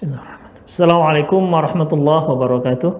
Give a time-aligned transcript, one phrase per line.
[0.00, 0.64] Bismillahirrahmanirrahim.
[0.64, 2.92] Assalamualaikum warahmatullahi wabarakatuh.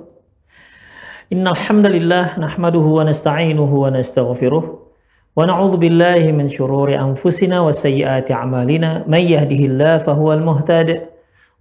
[1.32, 8.36] Innal hamdalillah nahmaduhu wa nasta'inuhu wa nastaghfiruh wa na'udzu billahi min shururi anfusina wa sayyiati
[8.36, 11.00] a'malina may yahdihillahu fahuwal muhtadi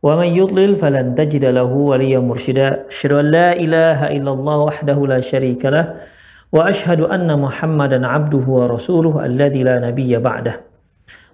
[0.04, 2.91] wa man yudlil falan tajida lahu waliyyan mursyida.
[2.91, 6.04] Asyhadu an la ilaha illallah wahdahu la syarika lah
[6.52, 10.69] wa asyhadu anna Muhammadan 'abduhu wa rasuluhu alladzi la nabiyya ba'dahu.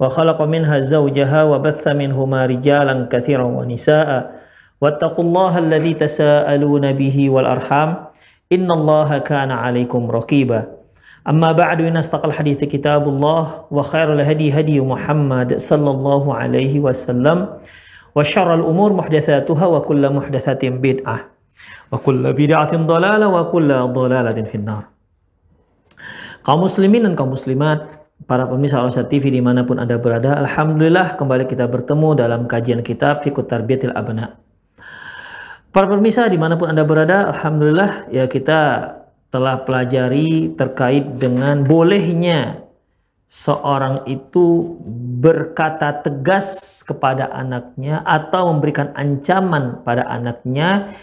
[0.00, 4.10] وخلق منها زوجها وبث منهما رجالا كثيرا ونساء.
[4.80, 7.90] واتقوا الله الذي تساءلون به والأرحام.
[8.52, 10.60] إن الله كان عليكم رقيبا.
[11.28, 17.38] أما بعد إن أصدق الحديث كتاب الله وخير الهدي هدي محمد صلى الله عليه وسلم
[18.14, 21.18] وشر الأمور محدثاتها وكل محدثة بدعة
[21.92, 24.84] وكل بدعة ضلالة وكل ضلالة في النار.
[26.46, 31.20] kaum muslimin dan kaum muslimat para pemirsa Al TV di mana pun Anda berada, Alhamdulillah
[31.20, 34.40] kembali kita bertemu dalam kajian kitab Fikut Tarbiyatil Abna.
[35.68, 38.92] Para pemirsa di mana pun Anda berada, Alhamdulillah ya kita
[39.28, 42.64] telah pelajari terkait dengan bolehnya
[43.26, 44.78] seorang itu
[45.20, 50.94] berkata tegas kepada anaknya atau memberikan ancaman pada anaknya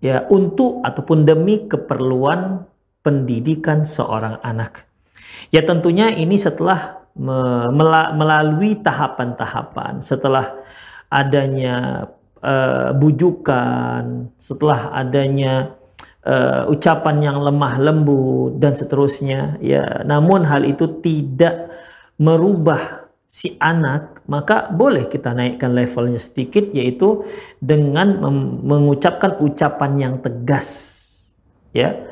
[0.00, 2.64] ya untuk ataupun demi keperluan
[3.04, 4.87] pendidikan seorang anak.
[5.48, 6.98] Ya tentunya ini setelah
[8.14, 10.54] melalui tahapan-tahapan, setelah
[11.10, 12.06] adanya
[12.38, 15.74] uh, bujukan, setelah adanya
[16.22, 19.58] uh, ucapan yang lemah lembut dan seterusnya.
[19.58, 21.72] Ya, namun hal itu tidak
[22.20, 27.28] merubah si anak, maka boleh kita naikkan levelnya sedikit yaitu
[27.60, 28.20] dengan
[28.64, 30.68] mengucapkan ucapan yang tegas.
[31.74, 32.08] Ya.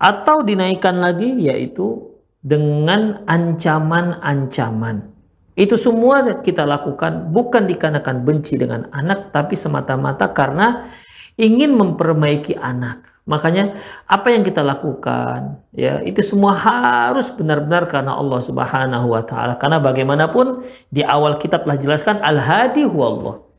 [0.00, 2.09] Atau dinaikkan lagi yaitu
[2.40, 5.12] dengan ancaman-ancaman.
[5.56, 10.88] Itu semua kita lakukan bukan dikarenakan benci dengan anak, tapi semata-mata karena
[11.36, 13.20] ingin memperbaiki anak.
[13.28, 13.76] Makanya
[14.08, 19.54] apa yang kita lakukan ya itu semua harus benar-benar karena Allah Subhanahu wa taala.
[19.60, 23.49] Karena bagaimanapun di awal kita telah jelaskan al-hadi huwallah.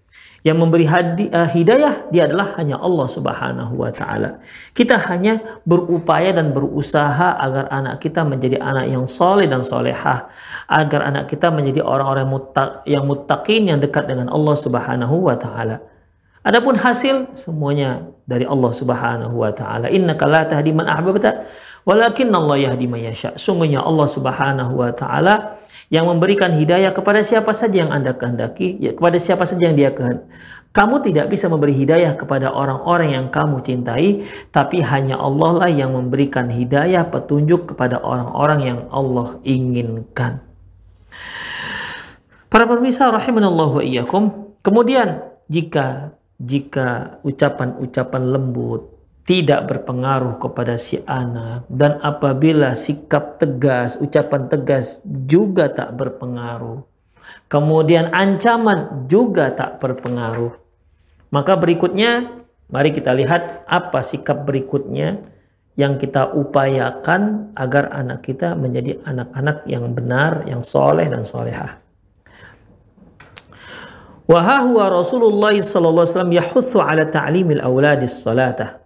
[0.42, 4.42] Yang memberi uh, hidayah dia adalah hanya Allah Subhanahu wa taala.
[4.74, 10.34] Kita hanya berupaya dan berusaha agar anak kita menjadi anak yang soleh dan solehah,
[10.66, 12.26] agar anak kita menjadi orang-orang
[12.90, 15.78] yang muttaqin yang dekat dengan Allah Subhanahu wa taala.
[16.42, 19.94] Adapun hasil semuanya dari Allah Subhanahu wa taala.
[19.94, 21.46] Innaka la tahdi man ahbabta,
[21.86, 23.38] walakin Allah yahdi man yasha.
[23.38, 25.54] Sungguhnya Allah Subhanahu wa taala
[25.92, 29.92] yang memberikan hidayah kepada siapa saja yang Anda kehendaki, ya, kepada siapa saja yang dia
[29.92, 30.26] kehendaki.
[30.72, 34.24] Kamu tidak bisa memberi hidayah kepada orang-orang yang kamu cintai,
[34.56, 40.40] tapi hanya Allah lah yang memberikan hidayah petunjuk kepada orang-orang yang Allah inginkan.
[42.48, 44.24] Para pemirsa rahimanallahu wa iyyakum.
[44.64, 48.91] Kemudian jika jika ucapan-ucapan lembut,
[49.22, 56.82] tidak berpengaruh kepada si anak dan apabila sikap tegas, ucapan tegas juga tak berpengaruh.
[57.46, 60.58] Kemudian ancaman juga tak berpengaruh.
[61.32, 62.44] Maka berikutnya
[62.74, 65.22] mari kita lihat apa sikap berikutnya
[65.78, 71.80] yang kita upayakan agar anak kita menjadi anak-anak yang benar, yang soleh dan solehah.
[74.28, 78.81] Wahahuwa Rasulullah sallallahu alaihi wasallam yahuthu ala ta'limil awladis salatah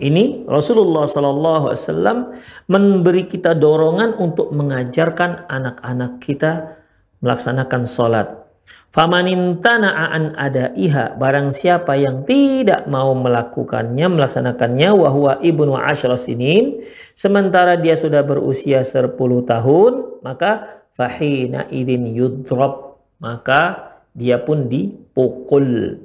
[0.00, 2.32] ini Rasulullah Wasallam
[2.66, 6.80] memberi kita dorongan untuk mengajarkan anak-anak kita
[7.20, 8.28] melaksanakan sholat.
[8.90, 16.82] Famanintana ada iha barang siapa yang tidak mau melakukannya melaksanakannya wahwa ibnu asyra sinin
[17.14, 19.14] sementara dia sudah berusia 10
[19.46, 19.92] tahun
[20.26, 26.02] maka fahina idin yudrob maka dia pun dipukul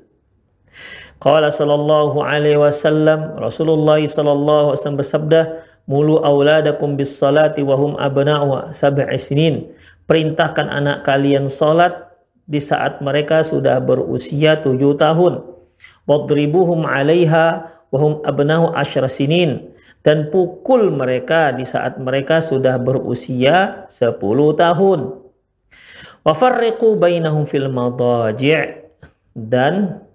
[1.19, 5.41] Qala sallallahu alaihi wasallam Rasulullah sallallahu alaihi wasallam bersabda
[5.87, 9.71] mulu auladakum bis salati wa hum abna'u sab'i sinin.
[10.05, 11.97] Perintahkan anak kalian salat
[12.45, 15.41] di saat mereka sudah berusia tujuh tahun.
[16.05, 17.47] Wadribuhum 'alaiha
[17.89, 19.73] wa hum abna'u asyra sinin.
[20.05, 24.21] Dan pukul mereka di saat mereka sudah berusia 10
[24.53, 24.99] tahun.
[26.21, 28.85] Wa farriqu bainahum fil madaji'
[29.33, 30.05] dan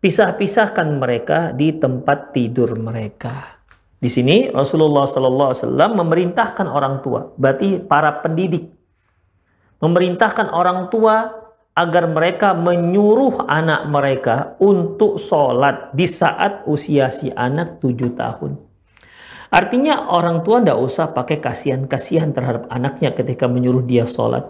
[0.00, 3.60] pisah-pisahkan mereka di tempat tidur mereka.
[4.00, 8.72] Di sini Rasulullah Wasallam memerintahkan orang tua, berarti para pendidik,
[9.84, 11.28] memerintahkan orang tua
[11.76, 18.56] agar mereka menyuruh anak mereka untuk sholat di saat usia si anak tujuh tahun.
[19.50, 24.46] Artinya orang tua tidak usah pakai kasihan-kasihan terhadap anaknya ketika menyuruh dia sholat.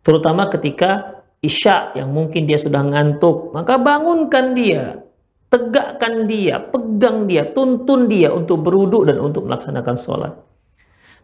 [0.00, 5.00] Terutama ketika isya yang mungkin dia sudah ngantuk, maka bangunkan dia,
[5.48, 10.32] tegakkan dia, pegang dia, tuntun dia untuk beruduk dan untuk melaksanakan sholat.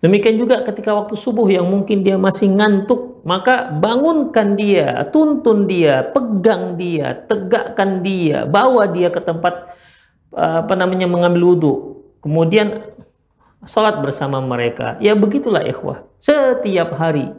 [0.00, 6.04] Demikian juga ketika waktu subuh yang mungkin dia masih ngantuk, maka bangunkan dia, tuntun dia,
[6.12, 9.72] pegang dia, tegakkan dia, bawa dia ke tempat
[10.36, 11.74] apa namanya mengambil wudhu.
[12.20, 12.84] Kemudian
[13.64, 15.00] sholat bersama mereka.
[15.00, 16.04] Ya begitulah ikhwah.
[16.20, 17.32] Setiap hari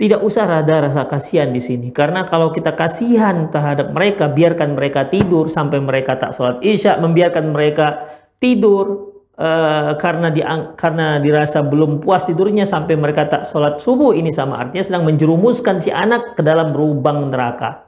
[0.00, 1.92] tidak usah ada rasa kasihan di sini.
[1.92, 7.52] Karena kalau kita kasihan terhadap mereka, biarkan mereka tidur sampai mereka tak sholat isya, membiarkan
[7.52, 8.08] mereka
[8.40, 10.40] tidur uh, karena di,
[10.80, 15.76] karena dirasa belum puas tidurnya sampai mereka tak sholat subuh, ini sama artinya sedang menjerumuskan
[15.76, 17.84] si anak ke dalam lubang neraka.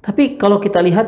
[0.00, 1.04] Tapi kalau kita lihat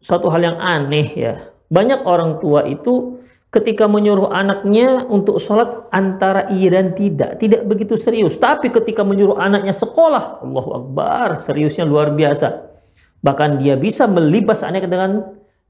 [0.00, 3.20] suatu hal yang aneh ya, banyak orang tua itu
[3.54, 7.38] ketika menyuruh anaknya untuk sholat antara iya dan tidak.
[7.38, 8.34] Tidak begitu serius.
[8.34, 12.74] Tapi ketika menyuruh anaknya sekolah, Allahu Akbar, seriusnya luar biasa.
[13.22, 15.10] Bahkan dia bisa melibas anaknya dengan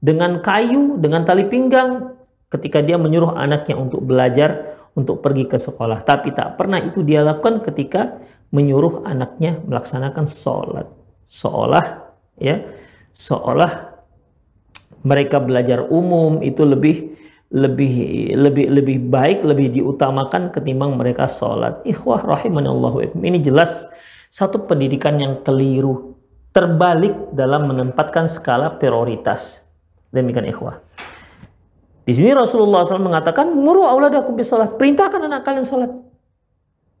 [0.01, 2.17] dengan kayu, dengan tali pinggang
[2.49, 6.01] ketika dia menyuruh anaknya untuk belajar, untuk pergi ke sekolah.
[6.01, 8.17] Tapi tak pernah itu dia lakukan ketika
[8.49, 10.89] menyuruh anaknya melaksanakan sholat.
[11.29, 12.65] Seolah ya,
[13.13, 13.93] seolah
[15.05, 17.24] mereka belajar umum itu lebih
[17.55, 21.79] lebih lebih lebih baik lebih diutamakan ketimbang mereka sholat.
[21.87, 23.87] Ikhwah rahimanallahu ini jelas
[24.27, 26.19] satu pendidikan yang keliru
[26.51, 29.63] terbalik dalam menempatkan skala prioritas.
[30.11, 30.83] Demikian ikhwah.
[32.05, 35.91] Di sini Rasulullah SAW mengatakan muru auladakum bisalat perintahkan anak kalian sholat.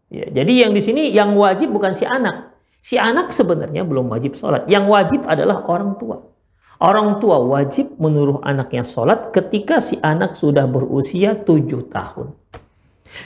[0.07, 2.55] Ya, jadi yang di sini yang wajib bukan si anak.
[2.79, 4.65] Si anak sebenarnya belum wajib sholat.
[4.71, 6.34] Yang wajib adalah orang tua
[6.75, 12.35] Orang tua wajib menyuruh anaknya sholat ketika si anak sudah berusia tujuh tahun.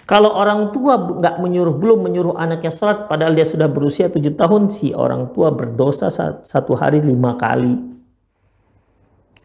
[0.06, 4.70] Kalau orang tua nggak menyuruh, belum menyuruh anaknya sholat, padahal dia sudah berusia tujuh tahun,
[4.70, 6.14] si orang tua berdosa
[6.46, 7.74] satu hari lima kali.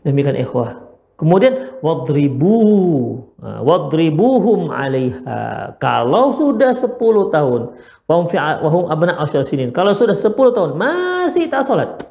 [0.04, 0.84] Demikian ikhwah.
[1.16, 2.58] Kemudian wadribu,
[3.40, 5.80] nah, wadribuhum alaiha.
[5.80, 7.72] Kalau sudah sepuluh tahun,
[8.04, 9.72] wahum abna sinin.
[9.72, 12.04] Kalau sudah sepuluh tahun masih tak sholat,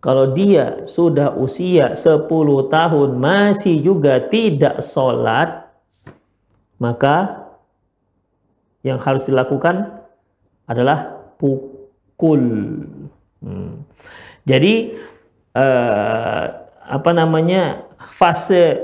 [0.00, 2.28] kalau dia sudah usia 10
[2.70, 5.66] tahun masih juga tidak sholat,
[6.78, 7.48] maka
[8.86, 10.04] yang harus dilakukan
[10.68, 12.42] adalah pukul.
[13.42, 13.82] Hmm.
[14.46, 14.94] Jadi
[15.56, 16.44] eh,
[16.86, 18.78] apa namanya fase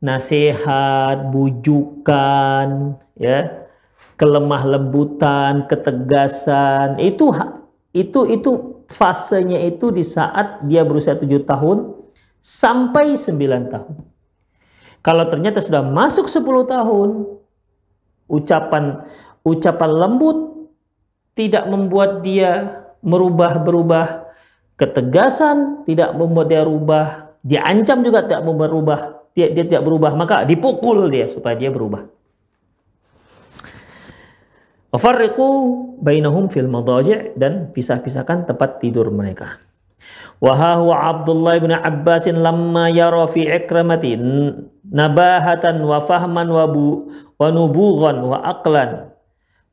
[0.00, 3.68] nasihat, bujukan, ya
[4.14, 7.34] kelemah lembutan, ketegasan itu
[7.94, 8.50] itu itu
[8.88, 11.92] fasenya itu di saat dia berusia 7 tahun
[12.40, 13.94] sampai 9 tahun.
[15.04, 17.08] Kalau ternyata sudah masuk 10 tahun,
[18.28, 19.04] ucapan
[19.44, 20.68] ucapan lembut
[21.36, 24.06] tidak membuat dia merubah berubah
[24.80, 27.06] ketegasan tidak membuat dia rubah.
[27.44, 30.16] Diancam juga tidak berubah dia, dia tidak berubah.
[30.16, 32.08] Maka dipukul dia supaya dia berubah
[34.94, 35.46] Wafarriqu
[35.98, 39.58] bainahum fil madaji' dan pisah-pisahkan tempat tidur mereka.
[40.38, 44.14] Wa huwa Abdullah bin Abbas lamma yara fi ikramati
[44.86, 49.10] nabahatan wa fahman wa bu wa nubughan wa aqlan.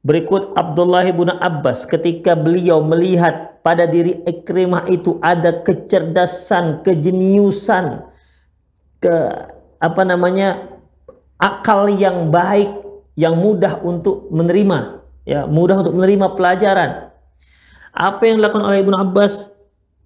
[0.01, 8.09] Berikut Abdullah bin Abbas ketika beliau melihat pada diri Ikrimah itu ada kecerdasan, kejeniusan,
[8.97, 9.15] ke
[9.77, 10.81] apa namanya
[11.37, 12.73] akal yang baik,
[13.13, 17.11] yang mudah untuk menerima ya mudah untuk menerima pelajaran.
[17.91, 19.51] Apa yang dilakukan oleh Ibnu Abbas?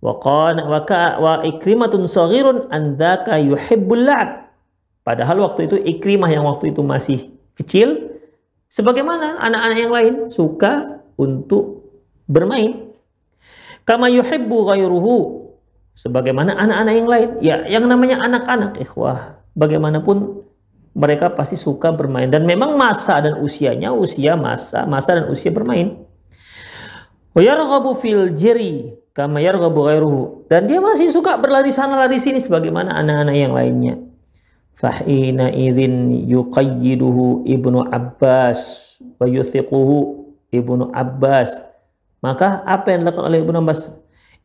[0.01, 4.51] Wa qana wa ka wa ikrimatun saghirun andaka yuhibbul la'ab.
[5.05, 8.17] Padahal waktu itu Ikrimah yang waktu itu masih kecil
[8.65, 11.85] sebagaimana anak-anak yang lain suka untuk
[12.25, 12.89] bermain.
[13.85, 15.45] Kama yuhibbu ghairuhu
[15.93, 17.29] sebagaimana anak-anak yang lain.
[17.39, 20.41] Ya, yang namanya anak-anak ikhwah, bagaimanapun
[20.95, 22.31] mereka pasti suka bermain.
[22.31, 26.01] Dan memang masa dan usianya usia masa masa dan usia bermain.
[27.99, 28.31] Fil
[29.75, 30.47] ghairuhu.
[30.47, 33.95] Dan dia masih suka berlari sana lari sini sebagaimana anak-anak yang lainnya.
[34.75, 38.59] Fahina idzin yuqayyiduhu ibnu Abbas
[39.19, 41.63] wa yuthiquhu ibnu Abbas.
[42.23, 43.91] Maka apa yang dilakukan oleh ibnu Abbas?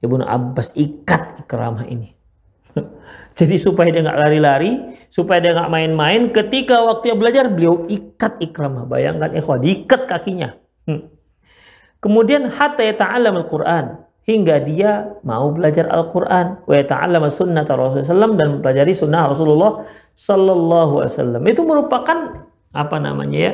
[0.02, 2.19] Ibnu Abbas ikat Ikramah ini.
[3.38, 4.72] Jadi supaya dia nggak lari-lari,
[5.08, 8.86] supaya dia nggak main-main, ketika waktu dia belajar beliau ikat Ikramah.
[8.86, 10.54] Bayangkan ikhwah, diikat kakinya.
[10.86, 11.10] Hmm.
[12.00, 18.92] Kemudian hatta yata'allam al-Quran hingga dia mau belajar Al-Quran wa yata'allam sunnah Rasulullah dan mempelajari
[18.94, 19.84] sunnah Rasulullah
[20.14, 21.42] sallallahu alaihi wasallam.
[21.48, 23.52] Itu merupakan apa namanya ya?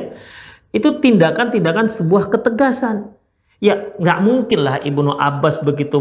[0.75, 3.15] Itu tindakan-tindakan sebuah ketegasan.
[3.57, 5.97] Ya, nggak mungkin lah Ibnu Abbas begitu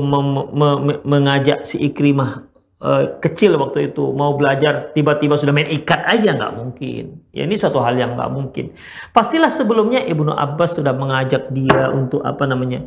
[1.08, 2.44] mengajak si Ikrimah
[2.82, 7.04] uh, kecil waktu itu mau belajar tiba-tiba sudah main ikat aja nggak mungkin.
[7.32, 8.76] Ya ini suatu hal yang nggak mungkin.
[9.12, 12.84] Pastilah sebelumnya Ibnu Abbas sudah mengajak dia untuk apa namanya?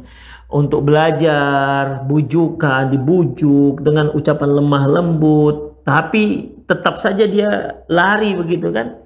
[0.50, 8.98] Untuk belajar, bujukan, dibujuk dengan ucapan lemah lembut, tapi tetap saja dia lari begitu kan.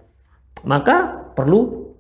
[0.63, 1.91] Maka perlu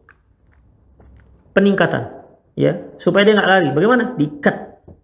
[1.53, 2.09] peningkatan
[2.57, 4.55] ya supaya dia nggak lari bagaimana diikat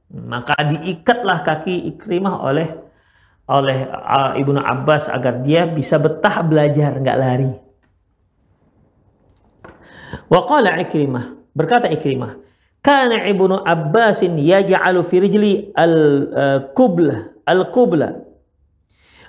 [0.09, 2.88] maka diikatlah kaki Ikrimah oleh
[3.50, 3.89] oleh
[4.38, 7.51] Ibnu Abbas agar dia bisa betah belajar nggak lari
[10.29, 12.38] Waqala Ikrimah berkata Ikrimah
[12.86, 18.22] kana Ibnu Abbasin yaj'alu fi rijli al-kubla uh, al-kubla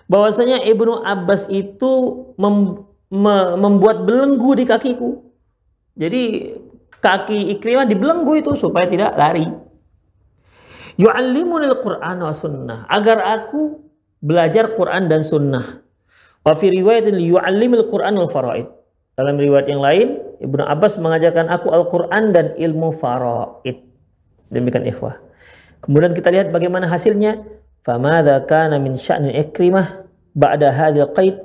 [0.04, 1.92] bahwasanya Ibnu Abbas itu
[2.36, 5.30] mem, me, membuat belenggu di kakiku
[6.00, 6.54] jadi
[7.00, 9.48] kaki Ikrimah dibelenggu itu supaya tidak lari.
[11.00, 12.84] Yu'allimunil Qur'an wa sunnah.
[12.88, 13.89] Agar aku
[14.20, 15.84] belajar Quran dan sunnah.
[16.40, 18.68] Wa fi riwayatin yu'allimil Qur'an wal faraid.
[19.18, 23.84] Dalam riwayat yang lain, Ibnu Abbas mengajarkan aku Al-Quran dan ilmu faraid.
[24.48, 25.20] Demikian ikhwah.
[25.84, 27.40] Kemudian kita lihat bagaimana hasilnya.
[27.80, 30.04] Famadha kana min sya'ni ikrimah
[30.36, 31.40] ba'da hadhil qaid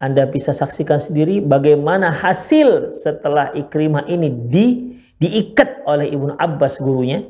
[0.00, 7.28] anda bisa saksikan sendiri bagaimana hasil setelah Ikrimah ini di, diikat oleh Ibnu Abbas gurunya.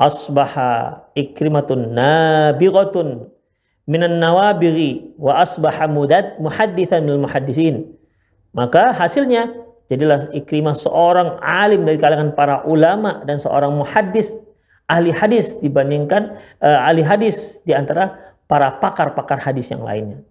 [0.00, 3.28] Asbaha Ikrimatun nabighatun
[3.90, 7.90] minan nawabiri wa asbaha mudad muhaddithan minal muhaddisin.
[8.54, 9.50] Maka hasilnya
[9.90, 14.30] jadilah Ikrimah seorang alim dari kalangan para ulama dan seorang muhaddis
[14.86, 18.14] ahli hadis dibandingkan uh, ahli hadis di antara
[18.46, 20.22] para pakar-pakar hadis yang lainnya.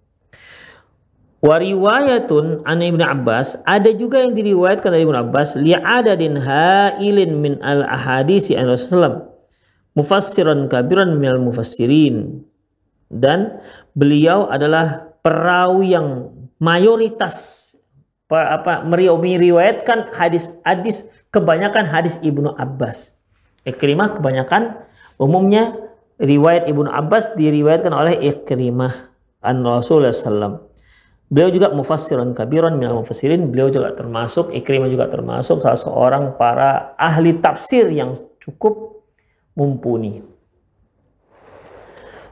[1.39, 7.87] Wariwayatun an Ibnu Abbas ada juga yang diriwayatkan dari Ibnu Abbas li'adadin hailin min al
[7.87, 9.23] ahadisi an Rasulullah
[9.95, 12.43] mufassiran kabiran al mufassirin
[13.09, 13.59] dan
[13.97, 16.29] beliau adalah perawi yang
[16.61, 17.65] mayoritas
[18.29, 23.17] apa meriwayatkan hadis-hadis kebanyakan hadis Ibnu Abbas.
[23.65, 24.85] Ikrimah kebanyakan
[25.17, 25.73] umumnya
[26.21, 28.93] riwayat Ibnu Abbas diriwayatkan oleh Ikrimah
[29.41, 30.69] an Rasulullah sallallahu
[31.29, 33.53] Beliau juga mufassiran kabiran minal mufassirin.
[33.53, 39.05] Beliau juga termasuk, Ikrimah juga termasuk salah seorang para ahli tafsir yang cukup
[39.53, 40.25] mumpuni.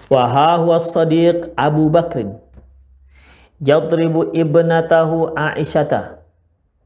[0.07, 2.39] Wahahuwa sadiq Abu Bakrin.
[3.59, 6.23] Yadribu ibnatahu Aisyata.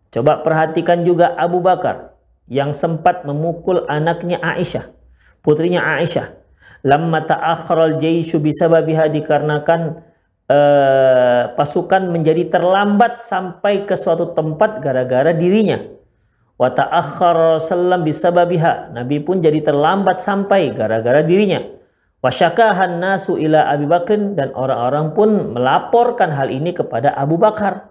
[0.09, 2.17] Coba perhatikan juga Abu Bakar
[2.51, 4.91] yang sempat memukul anaknya Aisyah,
[5.39, 6.35] putrinya Aisyah.
[6.81, 10.01] Lamma ta'akhral jaishu bisababiha dikarenakan
[10.49, 15.77] eh, pasukan menjadi terlambat sampai ke suatu tempat gara-gara dirinya.
[16.57, 18.97] Wa ta'akhkhara sallam bisababiha.
[18.97, 21.80] Nabi pun jadi terlambat sampai gara-gara dirinya.
[22.21, 27.89] Wa syakahan nasu ila Abi Bakr dan orang-orang pun melaporkan hal ini kepada Abu Bakar.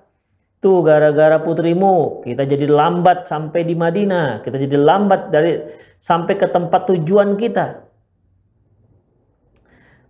[0.63, 5.67] Tuh gara-gara putrimu kita jadi lambat sampai di Madinah, kita jadi lambat dari
[5.99, 7.91] sampai ke tempat tujuan kita.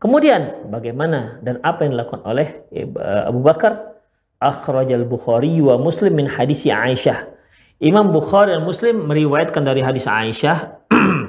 [0.00, 2.88] Kemudian bagaimana dan apa yang dilakukan oleh eh,
[3.24, 3.92] Abu Bakar?
[4.40, 7.28] Akhrajal Bukhari wa Muslim min hadis Aisyah.
[7.76, 10.80] Imam Bukhari dan Muslim meriwayatkan dari hadis Aisyah.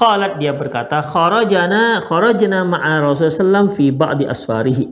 [0.00, 4.88] Qalat dia berkata, kharajana kharajna ma'a Rasulullah fi ba'di asfarihi.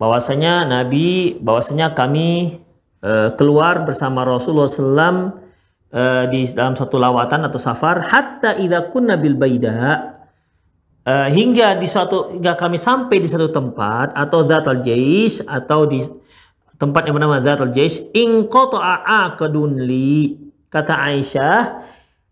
[0.00, 2.56] Bahwasanya Nabi, bahwasanya kami
[3.04, 5.44] uh, keluar bersama Rasulullah SAW
[5.92, 10.16] uh, di dalam satu lawatan atau safar hatta idza kunna bil baidah
[11.04, 16.00] uh, hingga di suatu hingga kami sampai di satu tempat atau Zatul Jais atau di
[16.80, 20.40] tempat yang bernama Zatul Jais in qata'a kedunli
[20.72, 21.58] kata Aisyah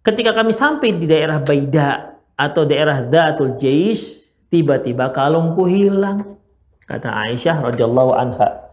[0.02, 6.38] ketika kami sampai di daerah Baida atau daerah Zatul Jais tiba-tiba kalungku hilang
[6.86, 8.70] kata Aisyah radhiyallahu anha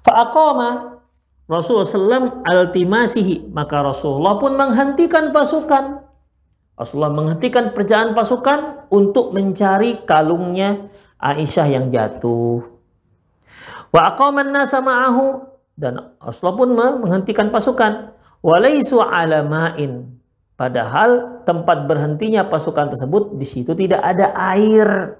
[0.00, 1.02] fa aqama
[1.50, 6.10] Rasulullah SAW altimasihi maka Rasulullah pun menghentikan pasukan
[6.80, 10.88] Rasulullah menghentikan perjalanan pasukan untuk mencari kalungnya
[11.20, 12.64] Aisyah yang jatuh.
[13.92, 15.44] Wa aqaman nasa ma'ahu
[15.76, 16.70] dan Rasulullah pun
[17.04, 18.16] menghentikan pasukan.
[18.40, 20.19] Walaisu alama'in.
[20.60, 25.16] Padahal tempat berhentinya pasukan tersebut di situ tidak ada air.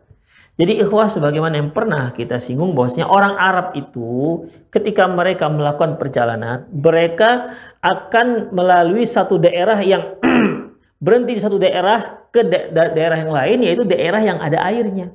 [0.60, 6.68] Jadi ikhwah sebagaimana yang pernah kita singgung bahwasanya orang Arab itu ketika mereka melakukan perjalanan,
[6.68, 10.20] mereka akan melalui satu daerah yang
[11.04, 15.08] berhenti di satu daerah ke da daerah yang lain yaitu daerah yang ada airnya.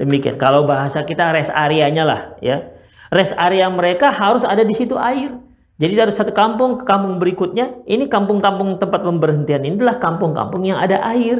[0.00, 0.40] Demikian.
[0.40, 2.64] Kalau bahasa kita rest areanya lah ya.
[3.12, 5.36] Rest area mereka harus ada di situ air.
[5.78, 10.82] Jadi dari satu kampung ke kampung berikutnya, ini kampung-kampung tempat pemberhentian ini adalah kampung-kampung yang
[10.82, 11.38] ada air.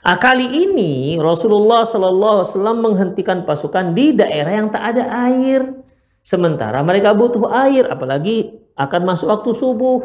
[0.00, 5.84] Nah, kali ini Rasulullah Shallallahu Alaihi Wasallam menghentikan pasukan di daerah yang tak ada air.
[6.24, 10.00] Sementara mereka butuh air, apalagi akan masuk waktu subuh.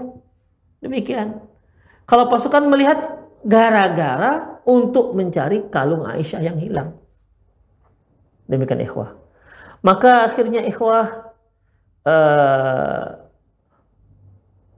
[0.84, 1.40] Demikian.
[2.04, 3.00] Kalau pasukan melihat
[3.48, 7.00] gara-gara untuk mencari kalung Aisyah yang hilang.
[8.44, 9.16] Demikian ikhwah.
[9.80, 11.32] Maka akhirnya ikhwah
[12.04, 13.19] uh,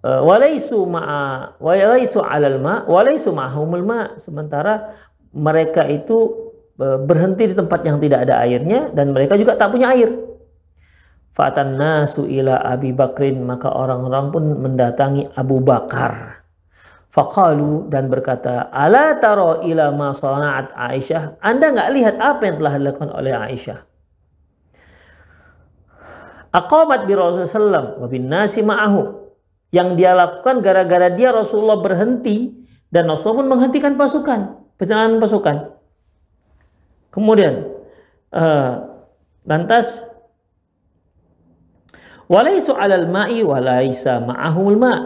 [0.01, 4.01] walaisu ma'a walaisu 'alal ma walaisu ma'humul ma.
[4.17, 4.97] Sementara
[5.29, 6.49] mereka itu
[6.81, 10.09] eh, berhenti di tempat yang tidak ada airnya dan mereka juga tak punya air.
[11.31, 16.43] Fatan nasu ila Abi Bakrin maka orang-orang pun mendatangi Abu Bakar.
[17.11, 21.43] Faqalu dan berkata ala taro ila ma sana'at Aisyah?
[21.43, 23.79] Anda nggak lihat apa yang telah dilakukan oleh Aisyah?
[26.51, 29.20] Aqamat bi Rasulullah wa bin nasi ma'ahu
[29.71, 32.51] yang dia lakukan gara-gara dia Rasulullah berhenti
[32.91, 34.39] dan Rasulullah pun menghentikan pasukan,
[34.75, 35.79] perjalanan pasukan.
[37.11, 37.71] Kemudian
[38.35, 38.71] uh,
[39.47, 40.03] lantas
[42.27, 44.99] walaisu alal ma'i walaisa ma'ahumul ma'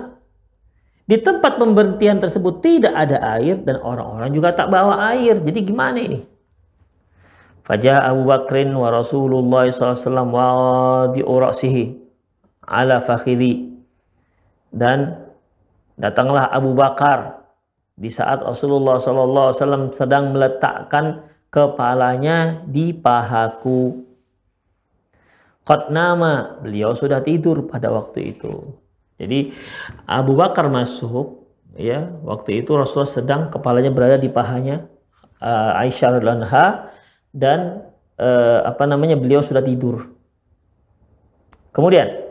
[1.06, 5.38] Di tempat pemberhentian tersebut tidak ada air dan orang-orang juga tak bawa air.
[5.38, 6.26] Jadi gimana ini?
[7.62, 11.22] Fajah Abu Bakrin wa Rasulullah SAW wa di
[12.66, 13.75] ala fakhidhi
[14.76, 15.32] dan
[15.96, 17.48] datanglah Abu Bakar
[17.96, 24.04] di saat Rasulullah SAW sedang meletakkan kepalanya di pahaku.
[25.64, 28.76] Qad nama, beliau sudah tidur pada waktu itu.
[29.16, 29.56] Jadi
[30.04, 31.48] Abu Bakar masuk
[31.80, 34.92] ya, waktu itu Rasulullah sedang kepalanya berada di pahanya
[35.40, 36.70] uh, Aisyah radhiyallahu
[37.32, 37.88] dan
[38.20, 40.12] uh, apa namanya beliau sudah tidur.
[41.72, 42.25] Kemudian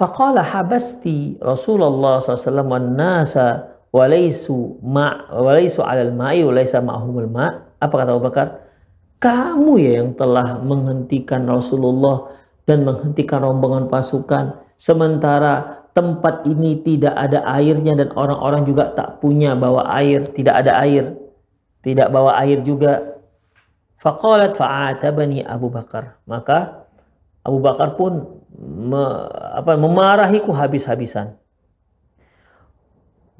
[0.00, 7.68] Faqala habasti Rasulullah SAW wan nasa walaisu ma walaisu alal ma'i walaisa ma'humul ma.
[7.76, 8.64] Apa kata Abu Bakar?
[9.20, 12.32] Kamu ya yang telah menghentikan Rasulullah
[12.64, 19.52] dan menghentikan rombongan pasukan sementara tempat ini tidak ada airnya dan orang-orang juga tak punya
[19.52, 21.12] bawa air, tidak ada air.
[21.84, 23.20] Tidak bawa air juga.
[24.00, 26.16] Faqalat fa'atabani Abu Bakar.
[26.24, 26.88] Maka
[27.44, 29.02] Abu Bakar pun me,
[29.56, 31.40] apa, memarahiku habis-habisan.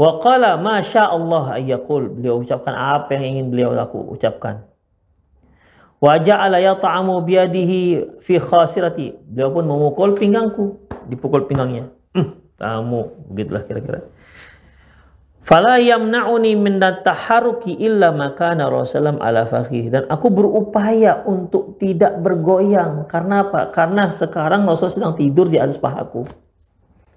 [0.00, 2.16] Wa qala ma Allah ayyakul.
[2.16, 4.64] Beliau ucapkan apa yang ingin beliau laku ucapkan.
[6.00, 9.20] Wa ja'ala yata'amu biyadihi fi khasirati.
[9.20, 11.92] Beliau pun memukul pinggangku, dipukul pinggangnya.
[12.16, 14.08] Hmm, kamu begitulah kira-kira.
[15.40, 19.88] Fala yamna'uni min taharuki illa makana Rasulullah ala fakhih.
[19.88, 23.08] Dan aku berupaya untuk tidak bergoyang.
[23.08, 23.72] Karena apa?
[23.72, 26.28] Karena sekarang Rasulullah sedang tidur di atas pahaku.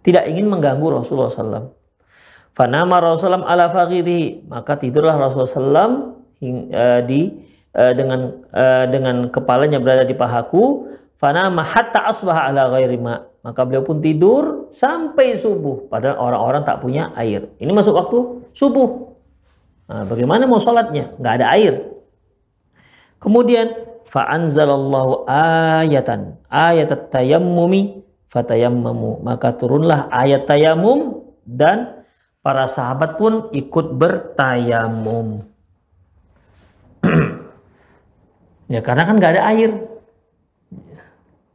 [0.04, 1.76] Tidak ingin mengganggu Rasulullah SAW.
[2.56, 4.48] Fanama Rasulullah ala fakhidhi.
[4.48, 5.76] Maka tidurlah Rasulullah SAW
[6.40, 7.22] uh, di
[7.76, 8.20] uh, dengan
[8.56, 10.88] uh, dengan kepalanya berada di pahaku.
[11.20, 15.92] Fanama hatta asbah ala ghairi ma' Maka beliau pun tidur sampai subuh.
[15.92, 17.52] Padahal orang-orang tak punya air.
[17.60, 18.18] Ini masuk waktu
[18.56, 19.12] subuh.
[19.92, 21.12] Nah, bagaimana mau sholatnya?
[21.20, 21.92] Nggak ada air.
[23.20, 32.06] Kemudian fa'anzalallahu ayatan ayat tayammumi fatayammamu maka turunlah ayat tayamum dan
[32.46, 35.46] para sahabat pun ikut bertayamum
[38.74, 39.72] ya karena kan nggak ada air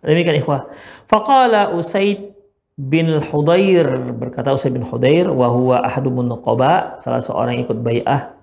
[0.03, 0.71] Demikian ikhwah.
[1.11, 2.35] Faqala Usaid
[2.79, 6.99] bin Hudair berkata Usaid bin Hudair wa huwa ahadumun nuqaba.
[7.03, 8.39] Salah seorang ikut bai'ah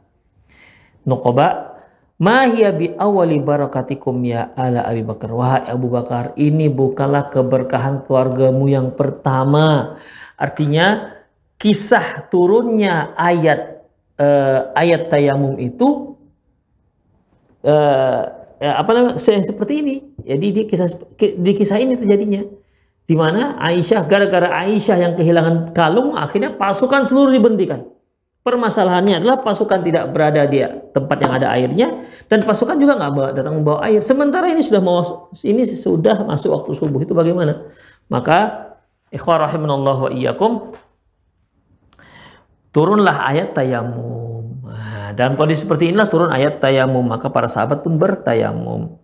[1.08, 1.76] nuqaba.
[2.16, 5.36] Ma hiya bi awali barakatikum ya ala Abi Bakar?
[5.36, 10.00] Wahai Abu Bakar ini bukanlah keberkahan keluargamu yang pertama.
[10.40, 11.12] Artinya
[11.60, 13.84] kisah turunnya ayat
[14.20, 16.16] uh, ayat tayamum itu
[17.68, 19.96] uh, ya, apa namanya seperti ini.
[20.26, 22.42] Jadi di kisah di kisah ini terjadinya
[23.06, 27.86] di mana Aisyah gara-gara Aisyah yang kehilangan kalung akhirnya pasukan seluruh diberhentikan.
[28.46, 30.62] Permasalahannya adalah pasukan tidak berada di
[30.94, 31.98] tempat yang ada airnya
[32.30, 34.06] dan pasukan juga nggak datang membawa air.
[34.06, 35.02] Sementara ini sudah mau
[35.42, 37.66] ini sudah masuk waktu subuh itu bagaimana?
[38.06, 38.70] Maka
[39.10, 40.78] ikhwah rahimanallah wa iyyakum
[42.70, 44.25] turunlah ayat tayamum.
[45.16, 49.00] Dalam kondisi seperti inilah turun ayat tayamum, maka para sahabat pun bertayamum.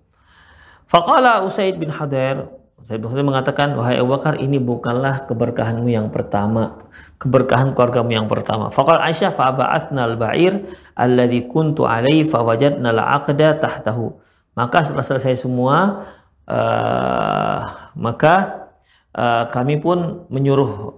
[0.91, 6.83] Faqala Usaid bin Hadir, Usaid bin mengatakan, wahai Abu Bakar, ini bukanlah keberkahanmu yang pertama,
[7.21, 8.73] keberkahan keluargamu yang pertama.
[8.73, 14.17] Faqal Aisyah fa'aba'athna al-ba'ir alladhi kuntu alaihi fawajadna al-aqda tahtahu.
[14.57, 16.09] Maka setelah selesai semua,
[16.49, 17.59] uh,
[17.95, 18.67] maka
[19.15, 20.97] uh, kami pun menyuruh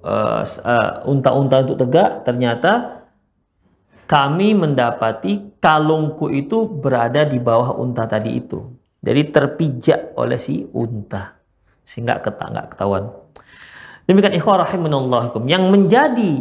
[1.05, 2.25] unta-unta uh, uh, untuk tegak.
[2.25, 3.02] Ternyata
[4.05, 8.59] kami mendapati kalungku itu berada di bawah unta tadi itu.
[9.03, 11.35] Jadi terpijak oleh si unta
[11.83, 13.11] sehingga nggak ketahuan.
[14.07, 16.31] Demikian ikhwah rahimanallahu Yang menjadi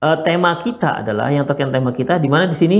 [0.00, 2.78] uh, tema kita adalah yang terkait tema kita di mana di sini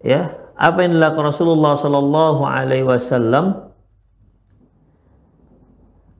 [0.00, 3.72] ya apa yang dilakukan Rasulullah Sallallahu Alaihi Wasallam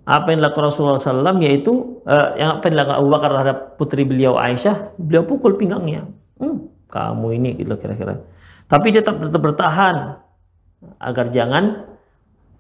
[0.02, 4.02] apa yang dilakukan Rasulullah SAW yaitu uh, yang apa yang dilakukan Abu Bakar terhadap putri
[4.02, 6.10] beliau Aisyah, beliau pukul pinggangnya.
[6.42, 8.20] Hmm, kamu ini gitu kira-kira.
[8.68, 10.20] Tapi tetap, tetap bertahan
[11.00, 11.88] agar jangan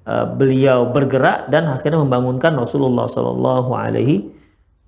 [0.08, 4.32] uh, beliau bergerak dan akhirnya membangunkan Rasulullah Sallallahu Alaihi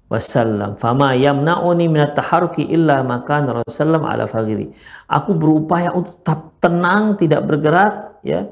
[0.08, 0.80] Wasallam.
[0.80, 4.72] Fama yamna'uni minat taharuki illa makan Rasulullah ala fagiri.
[5.12, 8.48] Aku berupaya untuk tetap tenang, tidak bergerak, ya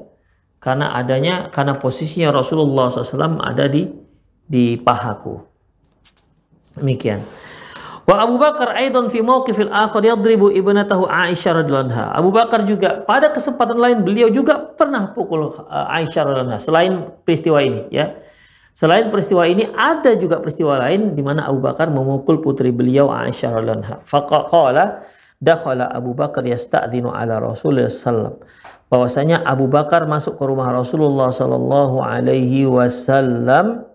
[0.63, 3.83] karena adanya karena posisinya Rasulullah SAW ada di
[4.47, 5.43] di pahaku.
[6.79, 7.19] Demikian.
[8.03, 12.05] Wa Abu Bakar aidan fi mauqifil akhar yadribu ibnatahu Aisyah radhiyallahu anha.
[12.11, 16.93] Abu Bakar juga pada kesempatan lain beliau juga pernah pukul uh, Aisyah radhiyallahu anha selain
[17.23, 18.11] peristiwa ini ya.
[18.73, 23.49] Selain peristiwa ini ada juga peristiwa lain di mana Abu Bakar memukul putri beliau Aisyah
[23.55, 23.95] radhiyallahu anha.
[24.03, 25.07] Faqala
[25.39, 28.43] dakhala Abu Bakar yasta'dinu ala Rasulullah sallallahu
[28.93, 33.89] bahwasanya Abu Bakar masuk ke rumah Rasulullah sallallahu alaihi wasallam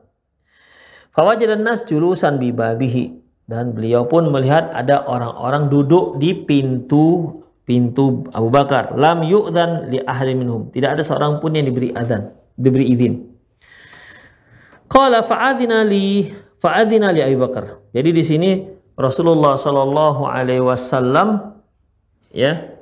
[1.15, 8.53] fawajadan nas julusan bibabihi dan beliau pun melihat ada orang-orang duduk di pintu pintu Abu
[8.53, 13.25] Bakar lam yu'dan li ahli minhum tidak ada seorang pun yang diberi adzan diberi izin
[14.87, 16.29] qala fa'adina li
[16.61, 18.51] fa'adina li Abu Bakar jadi di sini
[18.95, 21.57] Rasulullah sallallahu alaihi wasallam
[22.29, 22.79] ya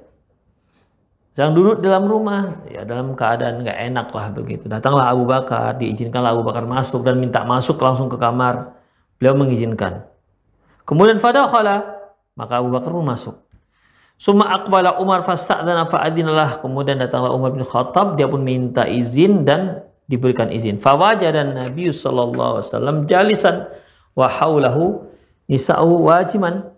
[1.37, 4.73] sedang duduk dalam rumah, ya dalam keadaan nggak enak lah begitu.
[4.73, 8.73] Datanglah Abu Bakar, diizinkanlah Abu Bakar masuk dan minta masuk langsung ke kamar.
[9.21, 10.09] Beliau mengizinkan.
[10.87, 11.99] Kemudian fadakhala,
[12.39, 13.35] maka Abu Bakar pun masuk.
[14.17, 16.63] Suma akbala Umar fasta'dana fa'adinalah.
[16.65, 20.79] Kemudian datanglah Umar bin Khattab, dia pun minta izin dan diberikan izin.
[20.79, 23.67] dan Nabi sallallahu alaihi wasallam jalisan
[24.15, 25.05] wa haulahu
[25.51, 26.71] nisa'u wajiman.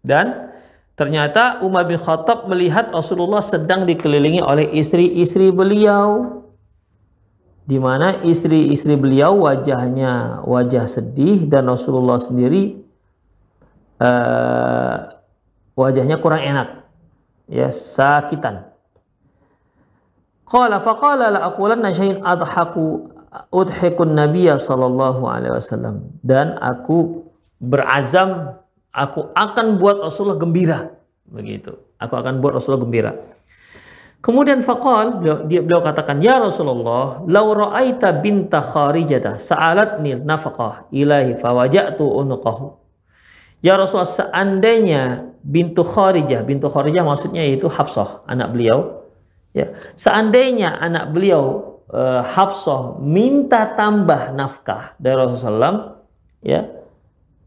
[0.00, 0.52] Dan
[0.92, 6.41] Ternyata Umar bin Khattab melihat Rasulullah sedang dikelilingi oleh istri-istri beliau.
[7.62, 12.82] Di mana istri-istri beliau wajahnya wajah sedih dan Rasulullah sendiri
[14.02, 14.96] uh,
[15.78, 16.68] wajahnya kurang enak.
[17.46, 18.72] Ya, sakitan.
[20.46, 23.08] Qala faqala la aqulanna syai'in adhaku
[23.48, 27.24] udhikun nabiyya sallallahu alaihi wasallam dan aku
[27.56, 28.60] berazam
[28.92, 30.92] aku akan buat Rasulullah gembira.
[31.24, 31.72] Begitu.
[31.96, 33.12] Aku akan buat Rasulullah gembira.
[34.22, 41.34] Kemudian faqal beliau, dia, beliau katakan ya Rasulullah law ra'aita binta kharijata sa'alatni nafaqah ilahi
[41.34, 42.78] fawaja'tu unuqahu.
[43.66, 45.02] Ya Rasulullah seandainya
[45.42, 49.06] bintu Kharijah bintu Kharijah maksudnya yaitu Hafsah anak beliau
[49.54, 55.98] ya seandainya anak beliau uh, Hafsah minta tambah nafkah dari Rasulullah
[56.42, 56.82] ya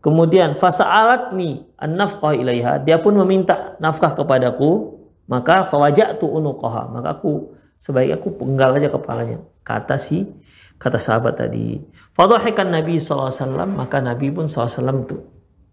[0.06, 4.95] Kemudian fasa'alatni an-nafqah ilaiha, dia pun meminta nafkah kepadaku,
[5.26, 9.42] maka fawaja'tu unuqaha, maka aku sebaik aku penggal aja kepalanya.
[9.66, 10.30] Kata si
[10.78, 11.82] kata sahabat tadi.
[12.14, 13.32] Fadhahikan Nabi SAW,
[13.72, 15.18] maka Nabi pun SAW itu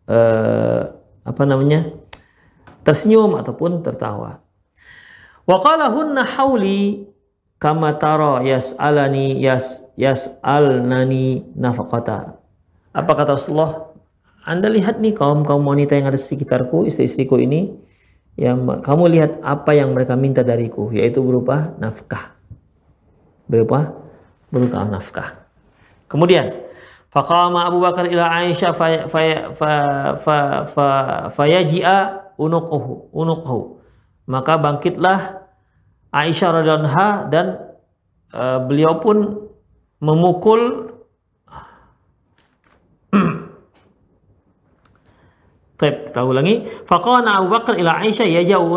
[0.08, 0.82] uh,
[1.22, 1.90] apa namanya?
[2.82, 4.42] tersenyum ataupun tertawa.
[5.46, 7.06] Wa qala hunna hauli
[7.62, 12.42] kama tara yas'alani yas yas'alnani nafaqata.
[12.90, 13.94] Apa kata Rasulullah?
[14.42, 17.70] Anda lihat nih kaum-kaum wanita yang ada di sekitarku, istri-istriku ini,
[18.36, 22.32] yang kamu lihat apa yang mereka minta dariku, yaitu berupa nafkah.
[23.44, 23.92] Berupa
[24.48, 25.48] berupa nafkah.
[26.08, 26.52] Kemudian,
[27.08, 29.20] faqama Abu Bakar ila Aisyah fa fa
[29.56, 29.70] fa
[30.16, 30.36] fa
[30.68, 30.88] fa
[31.32, 33.80] fayaji'a unuquhu unuquhu.
[34.28, 35.44] Maka bangkitlah
[36.12, 37.46] Aisyah radhiyallahu dan
[38.36, 39.48] uh, beliau pun
[40.00, 40.91] memukul
[45.82, 46.62] Taib, kita ulangi.
[46.86, 48.70] Faqana Abu Bakar ila Aisyah yajau.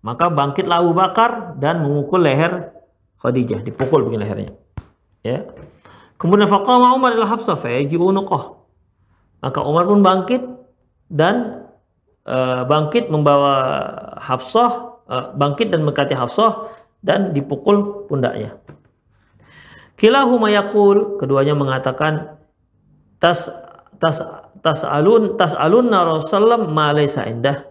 [0.00, 2.72] Maka bangkitlah Abu Bakar dan memukul leher
[3.20, 4.50] Khadijah, dipukul begini lehernya.
[5.20, 5.46] Ya.
[6.18, 8.58] Kemudian faqama Umar ila Hafsah fa yaji unuqah.
[9.44, 10.42] Maka Umar pun bangkit
[11.06, 11.68] dan
[12.26, 13.54] uh, bangkit membawa
[14.18, 16.72] Hafsah, uh, bangkit dan mengkati Hafsah
[17.04, 18.58] dan dipukul pundaknya.
[19.94, 22.40] Kilahuma yaqul, keduanya mengatakan
[23.22, 23.52] tas
[24.02, 24.18] tas
[24.60, 27.64] tas alun tas alun Rasulullah ma laysa indah.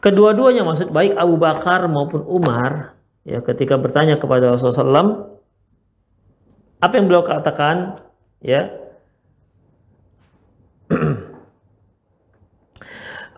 [0.00, 5.12] Kedua-duanya maksud baik Abu Bakar maupun Umar ya ketika bertanya kepada Rasulullah SAW,
[6.80, 8.00] apa yang beliau katakan
[8.40, 8.72] ya?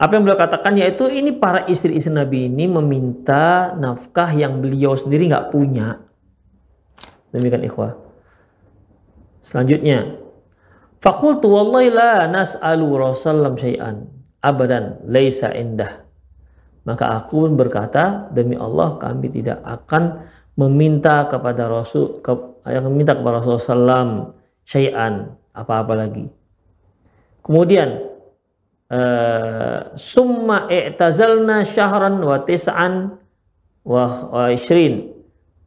[0.03, 5.31] Apa yang beliau katakan yaitu ini para istri-istri Nabi ini meminta nafkah yang beliau sendiri
[5.31, 6.03] nggak punya.
[7.31, 7.95] Demikian ikhwah.
[9.47, 10.22] Selanjutnya
[11.03, 14.07] fakultu wallahi la nas'alu rasulullah syai'an
[14.39, 16.03] abadan laisa indah
[16.83, 20.27] maka aku pun berkata, demi Allah kami tidak akan
[20.59, 22.35] meminta kepada Rasul ke,
[22.67, 24.11] yang meminta kepada Rasulullah SAW
[24.67, 26.27] syai'an apa-apa lagi.
[27.43, 28.03] Kemudian
[28.91, 33.15] uh, summa i'tazalna syahran wa tis'an
[33.87, 35.15] wa, wa ishrin.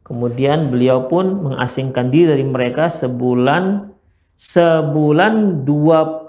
[0.04, 3.95] Kemudian beliau pun mengasingkan diri dari mereka sebulan
[4.36, 6.28] sebulan 29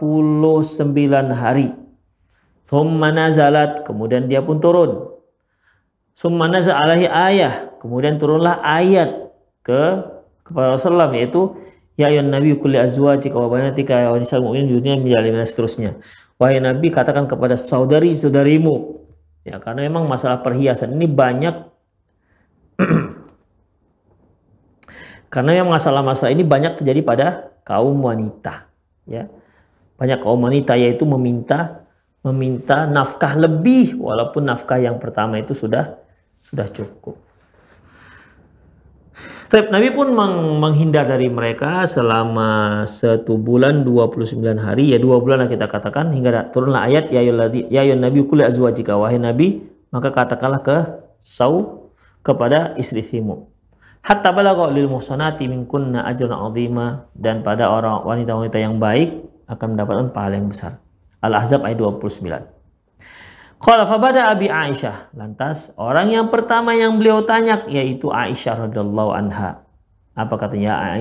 [1.35, 1.75] hari.
[2.63, 5.17] Thumma nazalat, kemudian dia pun turun.
[6.17, 9.29] Summa nazal alaihi ayah, kemudian turunlah ayat
[9.61, 10.01] ke
[10.41, 11.53] kepada Rasulullah yaitu
[11.93, 16.01] ya ayuhan nabi kulli azwajika wa banatika wa nisal mu'minin dunia menjalin seterusnya.
[16.41, 18.97] Wahai nabi katakan kepada saudari-saudarimu
[19.45, 21.53] ya karena memang masalah perhiasan ini banyak
[25.33, 27.27] karena yang masalah-masalah ini banyak terjadi pada
[27.67, 28.71] kaum wanita
[29.03, 29.27] ya.
[29.99, 31.83] Banyak kaum wanita yaitu meminta
[32.23, 35.99] meminta nafkah lebih walaupun nafkah yang pertama itu sudah
[36.39, 37.19] sudah cukup.
[39.47, 44.91] Tapi Nabi pun meng menghindar dari mereka selama satu bulan 29 hari.
[44.91, 48.99] Ya dua bulan lah kita katakan hingga turunlah ayat ya ya nabi kulli azwajika.
[48.99, 50.77] Wahai nabi maka katakanlah ke
[51.17, 51.87] sau
[52.27, 53.56] kepada istri-istrimu
[54.07, 59.19] hatta balagha lil muhsanati minkunna ajrun azima dan pada orang wanita-wanita yang baik
[59.51, 60.79] akan mendapatkan pahala yang besar.
[61.19, 62.23] Al-Ahzab ayat 29.
[63.59, 65.11] Qala fabada Abi Aisyah.
[65.11, 69.67] Lantas orang yang pertama yang beliau tanya yaitu Aisyah radhiyallahu anha.
[70.15, 70.95] Apa katanya?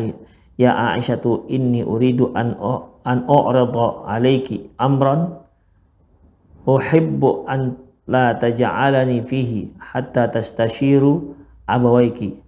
[0.59, 5.37] Ya Aisyah tu inni uridu an o, an u'rida alayki amran
[6.65, 7.77] uhibbu an
[8.09, 11.37] la taj'alani fihi hatta tastashiru
[11.69, 12.46] abawaiki.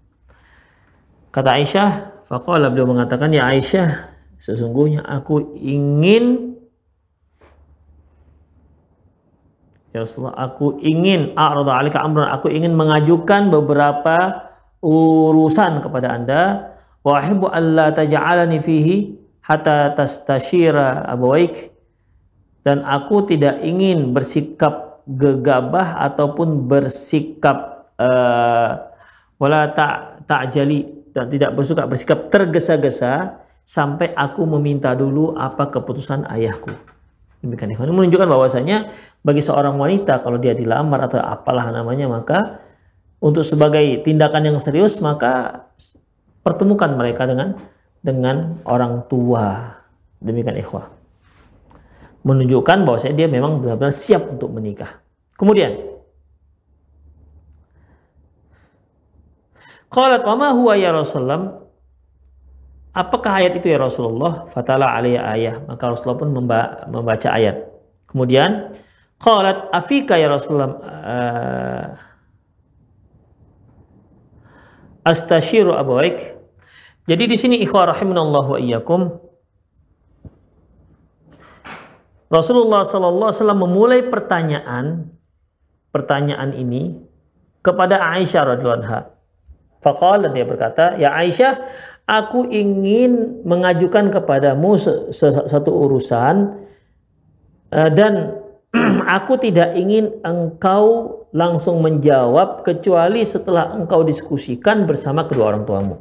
[1.29, 6.57] Kata Aisyah, faqala beliau mengatakan ya Aisyah, sesungguhnya aku ingin
[9.89, 14.47] Ya Rasulullah, aku ingin a'rada alika amran, aku ingin mengajukan beberapa
[14.85, 16.43] urusan kepada Anda.
[17.01, 21.73] Wa ahibbu alla taj'alani fihi hatta tastashira abawaik.
[22.61, 28.93] Dan aku tidak ingin bersikap gegabah ataupun bersikap uh,
[29.41, 36.31] wala tak tak jali dan tidak bersuka bersikap tergesa-gesa sampai aku meminta dulu apa keputusan
[36.31, 36.71] ayahku.
[37.43, 38.91] Demikian Ini menunjukkan bahwasanya
[39.23, 42.63] bagi seorang wanita kalau dia dilamar atau apalah namanya maka
[43.19, 45.67] untuk sebagai tindakan yang serius maka
[46.43, 47.59] pertemukan mereka dengan
[48.03, 49.75] dengan orang tua.
[50.23, 50.91] Demikian ikhwah.
[52.27, 54.99] Menunjukkan bahwasanya dia memang benar-benar siap untuk menikah.
[55.39, 55.88] Kemudian
[59.89, 61.65] Qalat wa ma huwa ya Rasulullah
[62.99, 64.51] Apakah ayat itu ya Rasulullah?
[64.51, 65.63] Fatala alaiya ayah.
[65.71, 66.35] Maka Rasulullah pun
[66.91, 67.71] membaca ayat.
[68.11, 68.75] Kemudian,
[69.23, 71.87] Qalat afika ya Rasulullah uh,
[75.07, 76.39] astashiru abawaik.
[77.07, 79.11] Jadi di sini ikhwah rahimanallah wa iyyakum
[82.29, 85.09] Rasulullah sallallahu alaihi memulai pertanyaan
[85.89, 87.01] pertanyaan ini
[87.65, 89.01] kepada Aisyah radhiyallahu anha.
[89.79, 91.63] Faqala dia berkata, "Ya Aisyah,
[92.09, 94.81] aku ingin mengajukan kepadamu
[95.45, 96.57] satu urusan
[97.69, 98.41] eh, dan
[99.21, 105.97] aku tidak ingin engkau langsung menjawab kecuali setelah engkau diskusikan bersama kedua orang tuamu.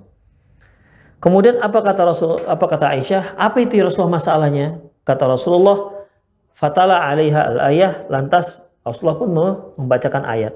[1.20, 3.36] Kemudian apa kata Rasul apa kata Aisyah?
[3.36, 4.80] Apa itu ya Rasulullah masalahnya?
[5.02, 6.08] Kata Rasulullah,
[6.54, 9.30] "Fatala 'alaiha al-ayah." Lantas Rasulullah pun
[9.82, 10.54] membacakan ayat.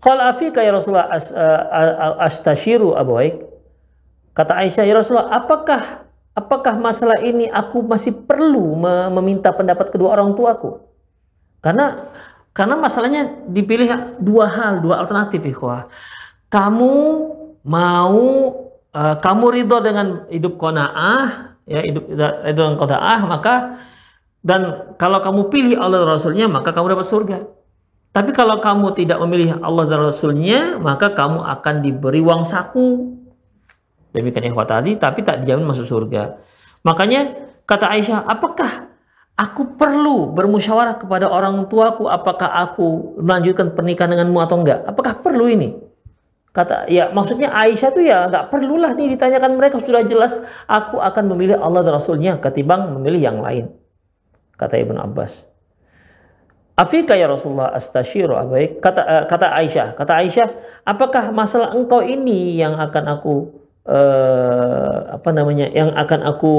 [0.00, 3.36] Qala afika ya Rasulullah as, uh, astashiru abawaik?
[4.32, 8.80] Kata Aisyah, ya Rasulullah, apakah apakah masalah ini aku masih perlu
[9.12, 10.80] meminta pendapat kedua orang tuaku?
[11.60, 12.08] Karena
[12.56, 15.92] karena masalahnya dipilih dua hal, dua alternatif, ikhwah.
[16.48, 16.94] Kamu
[17.68, 18.24] mau
[18.96, 22.08] uh, kamu ridho dengan hidup kona'ah, ya hidup
[22.56, 23.54] dengan kona'ah, maka
[24.40, 27.38] dan kalau kamu pilih Allah Rasulnya maka kamu dapat surga.
[28.10, 33.14] Tapi kalau kamu tidak memilih Allah dan Rasulnya maka kamu akan diberi uang saku.
[34.10, 36.42] Demikian ikhwat tadi tapi tak dijamin masuk surga.
[36.82, 37.30] Makanya
[37.70, 38.90] kata Aisyah, apakah
[39.38, 44.82] aku perlu bermusyawarah kepada orang tuaku apakah aku melanjutkan pernikahan denganmu atau enggak?
[44.90, 45.70] Apakah perlu ini?
[46.50, 51.30] Kata ya maksudnya Aisyah tuh ya nggak perlulah nih ditanyakan mereka sudah jelas aku akan
[51.30, 53.70] memilih Allah dan Rasulnya ketimbang memilih yang lain.
[54.58, 55.46] Kata Ibnu Abbas.
[56.80, 58.80] Afika ya Rasulullah astasyiru abaik.
[58.80, 60.48] Kata uh, kata Aisyah, kata Aisyah,
[60.88, 63.34] apakah masalah engkau ini yang akan aku
[63.84, 65.68] uh, apa namanya?
[65.68, 66.54] yang akan aku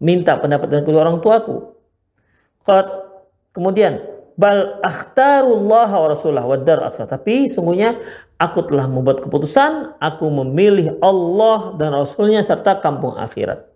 [0.00, 1.76] minta pendapat dari kedua orang tuaku?
[3.52, 4.00] Kemudian
[4.32, 8.00] bal akhtarullah wa rasulah wa dar Tapi sungguhnya
[8.40, 13.71] aku telah membuat keputusan, aku memilih Allah dan Rasulnya serta kampung akhirat.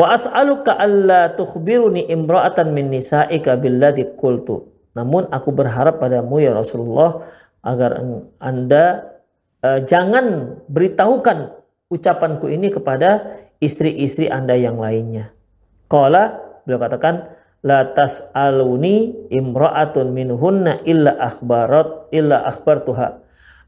[0.00, 4.64] Wa as'aluka alla tukhbiruni imra'atan min nisa'ika billadhi qultu.
[4.96, 7.28] Namun aku berharap padamu ya Rasulullah
[7.60, 8.00] agar
[8.40, 9.12] Anda
[9.60, 11.52] uh, jangan beritahukan
[11.92, 15.36] ucapanku ini kepada istri-istri Anda yang lainnya.
[15.84, 23.20] Qala beliau katakan la tas'aluni imra'atun minhunna illa akhbarat illa akhbartuha.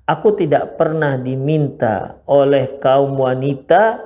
[0.09, 4.01] Aku tidak pernah diminta oleh kaum wanita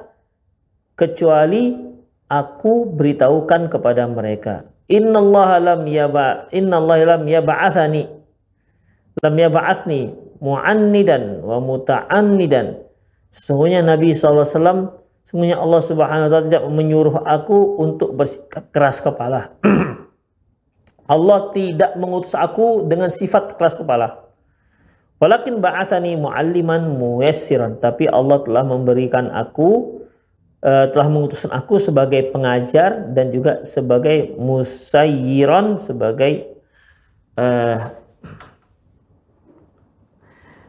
[0.98, 1.85] kecuali
[2.26, 8.02] aku beritahukan kepada mereka innallaha lam yaba innallaha lam yab'athani.
[9.22, 12.78] Lam yab'athni mu'annidan wa muta'annidan.
[13.32, 14.46] Sesungguhnya Nabi SAW
[15.26, 19.56] sesungguhnya Allah Subhanahu wa tidak menyuruh aku untuk bersikap keras kepala.
[21.12, 24.26] Allah tidak mengutus aku dengan sifat keras kepala.
[25.16, 27.80] Walakin ba'athani mu'alliman muyassiran.
[27.80, 29.95] Tapi Allah telah memberikan aku
[30.62, 36.56] uh, telah mengutuskan aku sebagai pengajar dan juga sebagai musayyiran sebagai
[37.36, 37.96] uh,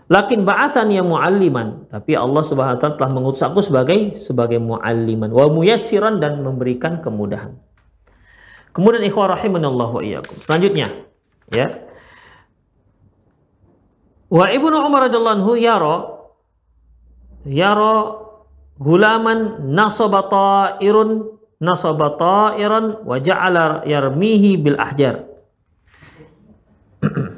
[0.07, 1.91] Lakin ba'athan ya mu'alliman.
[1.91, 5.27] Tapi Allah subhanahu wa ta'ala telah mengutus aku sebagai sebagai mu'alliman.
[5.35, 7.59] Wa muyassiran dan memberikan kemudahan.
[8.71, 10.39] Kemudian ikhwah rahimanallahu wa iyyakum.
[10.39, 10.87] Selanjutnya,
[11.51, 11.75] ya.
[14.31, 15.95] Wa Ibnu Umar radhiyallahu anhu yara
[17.43, 18.26] yara
[18.77, 25.25] gulaman nasaba ta'irun nasaba ta'iran wa ja'ala yarmihi bil ahjar.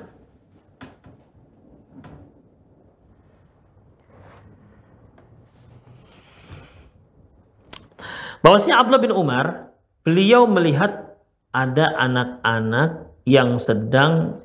[8.39, 9.75] Bahwasanya Abdullah bin Umar
[10.08, 11.19] beliau melihat
[11.52, 14.39] ada anak-anak yang sedang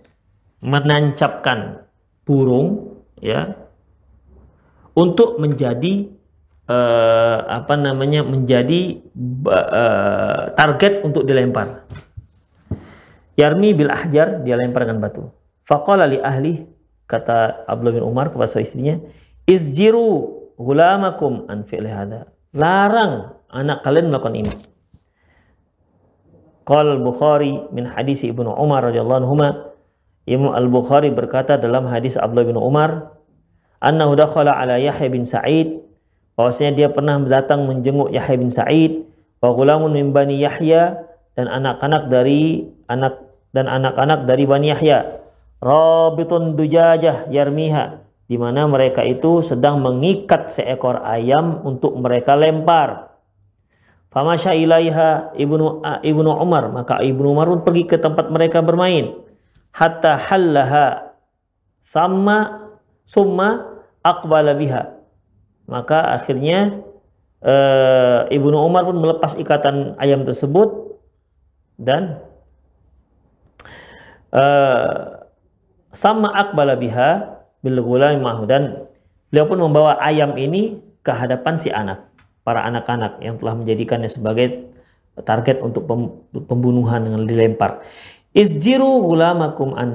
[0.64, 1.86] menancapkan
[2.26, 3.54] burung ya
[4.96, 6.13] untuk menjadi
[6.68, 9.00] uh, apa namanya menjadi
[9.48, 11.84] uh, target untuk dilempar.
[13.34, 15.26] Yarmi bil ahjar dia lempar dengan batu.
[15.66, 16.62] Faqala li ahli
[17.10, 19.00] kata Abdullah bin Umar kepada istrinya,
[19.44, 22.30] izjiru gulamakum an fi'li hada.
[22.54, 24.54] Larang anak kalian melakukan ini.
[26.64, 29.36] Qal Bukhari min hadis Ibnu Umar radhiyallahu anhu
[30.24, 33.20] Imam Al-Bukhari berkata dalam hadis Abdullah bin Umar
[33.84, 35.73] annahu dakhala ala Yahya bin Sa'id
[36.34, 39.06] bahwasanya dia pernah datang menjenguk Yahya bin Sa'id
[39.38, 43.22] wa ghulamun min bani Yahya dan anak-anak dari anak
[43.54, 45.22] dan anak-anak dari bani Yahya.
[45.62, 53.14] Rabitun dujajah yarmiha di mana mereka itu sedang mengikat seekor ayam untuk mereka lempar.
[54.10, 59.10] Famasya ilaiha ibnu ibnu Umar maka ibnu Umar pun pergi ke tempat mereka bermain.
[59.74, 61.10] Hatta hallaha
[61.82, 62.70] sama
[63.02, 64.93] summa aqbala biha
[65.64, 66.84] maka akhirnya
[67.40, 67.54] e,
[68.32, 71.00] Ibnu Umar pun melepas ikatan ayam tersebut
[71.80, 72.20] dan
[74.32, 74.44] e,
[75.94, 77.80] sama akbala biha bil
[78.20, 78.84] mahu dan
[79.32, 82.04] beliau pun membawa ayam ini ke hadapan si anak
[82.44, 84.68] para anak-anak yang telah menjadikannya sebagai
[85.24, 85.88] target untuk
[86.50, 87.80] pembunuhan dengan dilempar.
[88.34, 89.90] Izjiru gulamakum an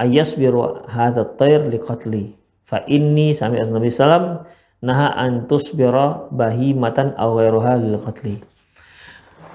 [0.00, 2.32] ayasbiru hadha tayr liqatli
[2.64, 4.48] fa inni sami Nabi sallam
[4.84, 8.36] naha antus biro bahi matan awairuha lil qatli.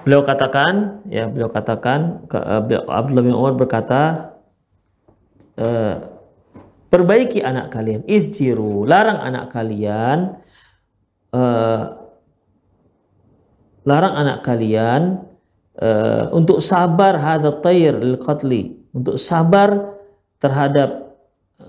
[0.02, 4.32] Beliau katakan, ya beliau katakan, uh, Abdullah bin Umar berkata,
[5.60, 5.94] uh,
[6.88, 10.40] perbaiki anak kalian, izjiru, larang anak kalian,
[11.36, 12.00] uh,
[13.84, 15.20] larang anak kalian
[15.78, 20.00] uh, untuk sabar hadat tayr lil qatli, untuk sabar
[20.40, 21.12] terhadap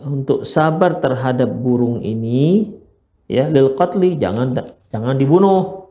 [0.07, 2.80] untuk sabar terhadap burung ini
[3.32, 4.51] ya lil qatli jangan
[4.91, 5.88] jangan dibunuh.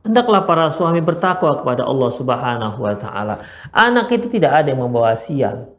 [0.00, 3.44] hendaklah para suami bertakwa kepada Allah Subhanahu wa taala.
[3.68, 5.76] Anak itu tidak ada yang membawa sial.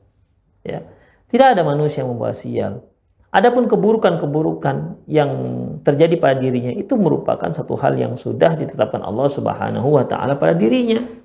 [0.62, 0.86] Ya.
[1.26, 2.86] Tidak ada manusia yang membawa sial.
[3.34, 5.32] Adapun keburukan-keburukan yang
[5.82, 10.54] terjadi pada dirinya itu merupakan satu hal yang sudah ditetapkan Allah Subhanahu wa taala pada
[10.54, 11.21] dirinya.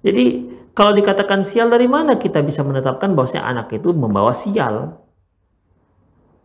[0.00, 4.96] Jadi kalau dikatakan sial dari mana kita bisa menetapkan bahwasanya anak itu membawa sial?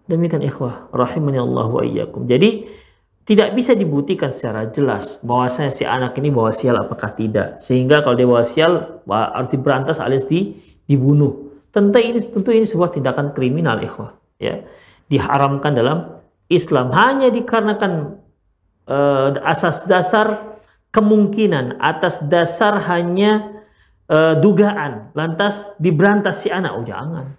[0.06, 2.30] Demikian ikhwah rahimani Allah wa iyyakum.
[2.30, 2.68] Jadi
[3.26, 7.58] tidak bisa dibuktikan secara jelas bahwasanya si anak ini bawa sial apakah tidak.
[7.58, 10.54] Sehingga kalau dia bawa sial harus diberantas alias di,
[10.86, 11.66] dibunuh.
[11.74, 14.62] Tentu ini tentu ini sebuah tindakan kriminal ikhwah ya.
[15.10, 16.22] Diharamkan dalam
[16.54, 18.22] Islam hanya dikarenakan
[18.90, 20.55] uh, asas dasar
[20.96, 23.52] kemungkinan atas dasar hanya
[24.08, 25.12] uh, dugaan.
[25.12, 26.72] Lantas diberantas si anak.
[26.72, 27.36] Oh jangan.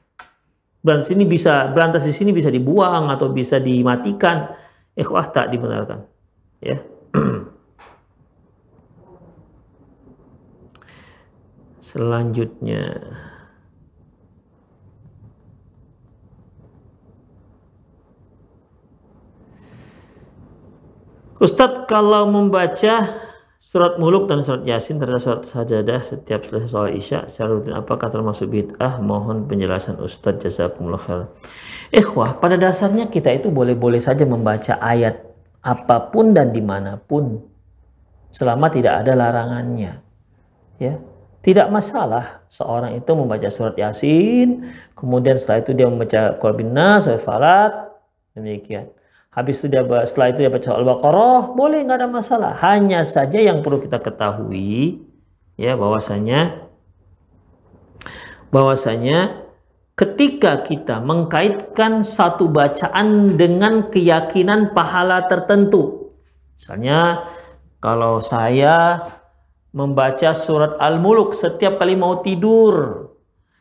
[0.85, 4.53] Berantas ini bisa berantas di sini bisa dibuang atau bisa dimatikan.
[4.93, 6.05] Ikhwah tak dibenarkan.
[6.61, 6.85] Ya.
[11.81, 13.01] Selanjutnya.
[21.37, 23.26] Ustadz kalau membaca
[23.67, 28.07] Surat Muluk dan surat Yasin terhadap surat sajadah setiap selesai sholat Isya secara rutin apakah
[28.07, 29.03] termasuk bid'ah?
[29.03, 31.27] Mohon penjelasan Ustadz jazakumullah khair.
[31.91, 35.19] Ikhwah, pada dasarnya kita itu boleh-boleh saja membaca ayat
[35.67, 37.43] apa pun dan di mana pun
[38.31, 39.99] selama tidak ada larangannya.
[40.79, 41.03] Ya,
[41.43, 44.63] tidak masalah seorang itu membaca surat Yasin,
[44.95, 46.39] kemudian setelah itu dia membaca
[46.71, 47.73] Nas, surat Falak,
[48.31, 48.95] demikian.
[49.37, 52.57] Habis itu dia setelah itu dia baca Al-Baqarah, boleh nggak ada masalah.
[52.65, 55.05] Hanya saja yang perlu kita ketahui
[55.61, 56.65] ya bahwasanya
[58.49, 59.45] bahwasanya
[59.93, 66.17] ketika kita mengkaitkan satu bacaan dengan keyakinan pahala tertentu.
[66.57, 67.29] Misalnya
[67.77, 69.05] kalau saya
[69.77, 73.06] membaca surat Al-Muluk setiap kali mau tidur,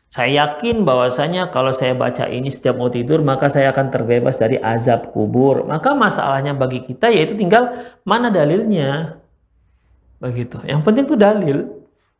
[0.06, 4.56] saya yakin bahwasanya kalau saya baca ini setiap mau tidur maka saya akan terbebas dari
[4.56, 5.66] azab kubur.
[5.66, 7.74] Maka masalahnya bagi kita yaitu tinggal
[8.06, 9.20] mana dalilnya.
[10.22, 10.62] Begitu.
[10.64, 11.58] Yang penting itu dalil.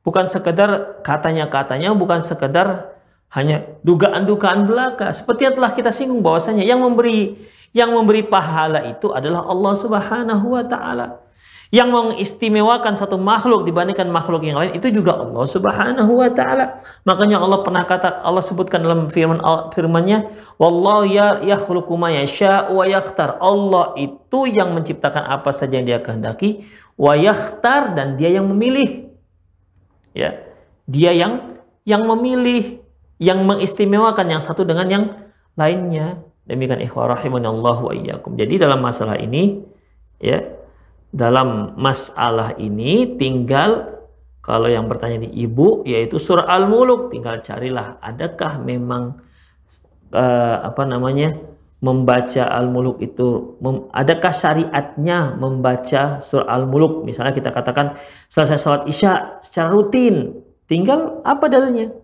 [0.07, 2.95] Bukan sekedar katanya-katanya, bukan sekedar
[3.34, 5.11] hanya dugaan-dugaan belaka.
[5.11, 7.34] Seperti yang telah kita singgung bahwasanya yang memberi
[7.74, 11.26] yang memberi pahala itu adalah Allah Subhanahu wa taala
[11.77, 16.81] yang mengistimewakan satu makhluk dibandingkan makhluk yang lain itu juga Allah Subhanahu wa taala.
[17.05, 19.45] Makanya Allah pernah kata Allah sebutkan dalam firman
[19.77, 20.24] firman-Nya,
[20.57, 26.01] "Wallahu ya yakhluqu ma yasha wa yakhtar." Allah itu yang menciptakan apa saja yang Dia
[26.01, 26.64] kehendaki,
[26.97, 29.12] wa yakhtar dan Dia yang memilih.
[30.16, 30.49] Ya.
[30.89, 32.81] Dia yang yang memilih,
[33.20, 35.05] yang mengistimewakan yang satu dengan yang
[35.61, 36.24] lainnya.
[36.49, 38.33] Demikian ikhwah Allah wa iyyakum.
[38.39, 39.61] Jadi dalam masalah ini
[40.16, 40.55] ya
[41.16, 43.96] dalam masalah ini tinggal
[44.44, 49.16] kalau yang bertanya di ibu yaitu surah Al-Muluk tinggal carilah adakah memang
[50.12, 51.40] uh, apa namanya
[51.80, 57.96] membaca Al-Muluk itu mem, adakah syariatnya membaca surah Al-Muluk misalnya kita katakan
[58.28, 61.96] selesai salat Isya secara rutin tinggal apa dalilnya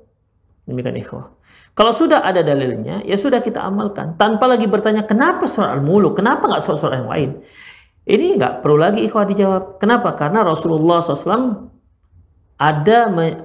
[0.65, 1.37] demikian ikhwah
[1.73, 4.21] Kalau sudah ada dalilnya, ya sudah kita amalkan.
[4.21, 6.21] Tanpa lagi bertanya, kenapa surat Al-Muluk?
[6.21, 7.31] Kenapa nggak surat-surat yang lain?
[8.03, 9.63] Ini nggak perlu lagi ikhwah dijawab.
[9.79, 10.19] Kenapa?
[10.19, 11.71] Karena Rasulullah SAW
[12.59, 12.99] ada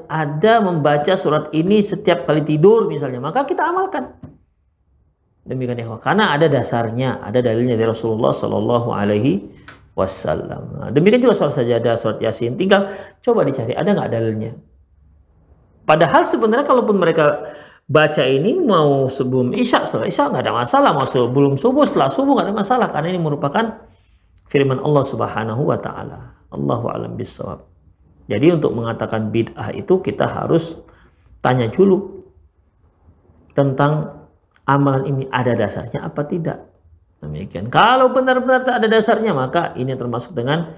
[0.10, 4.18] ada membaca surat ini setiap kali tidur misalnya, maka kita amalkan.
[5.46, 6.02] Demikian ikhwah.
[6.02, 9.46] Karena ada dasarnya, ada dalilnya dari Rasulullah Sallallahu Alaihi
[9.94, 10.62] Wasallam.
[10.78, 12.58] Nah, demikian juga soal sajadah, surat Yasin.
[12.60, 12.92] Tinggal
[13.22, 14.54] coba dicari, ada nggak dalilnya?
[15.88, 17.48] Padahal sebenarnya kalaupun mereka
[17.88, 22.36] baca ini mau sebelum isya setelah isya nggak ada masalah mau sebelum subuh setelah subuh
[22.36, 23.87] nggak ada masalah karena ini merupakan
[24.48, 26.36] firman Allah Subhanahu wa taala.
[26.52, 27.68] Allahu alam bisawab.
[28.28, 30.76] Jadi untuk mengatakan bid'ah itu kita harus
[31.40, 32.28] tanya dulu
[33.56, 34.24] tentang
[34.68, 36.68] amalan ini ada dasarnya apa tidak.
[37.24, 37.72] Demikian.
[37.72, 40.76] Kalau benar-benar tak ada dasarnya maka ini termasuk dengan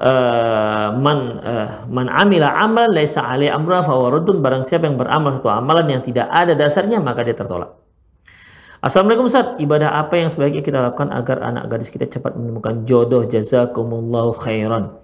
[0.00, 5.52] uh, man uh, man amila amal laisa alai amra fawaradun barang siapa yang beramal satu
[5.52, 7.85] amalan yang tidak ada dasarnya maka dia tertolak.
[8.86, 13.26] Assalamualaikum Ustaz, ibadah apa yang sebaiknya kita lakukan agar anak gadis kita cepat menemukan jodoh
[13.26, 15.02] jazakumullahu khairan.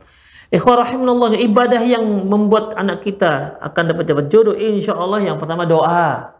[0.55, 5.66] Ikhwah rahimahullah, ibadah yang membuat anak kita akan dapat cepat jodoh insya Allah yang pertama
[5.66, 6.30] doa.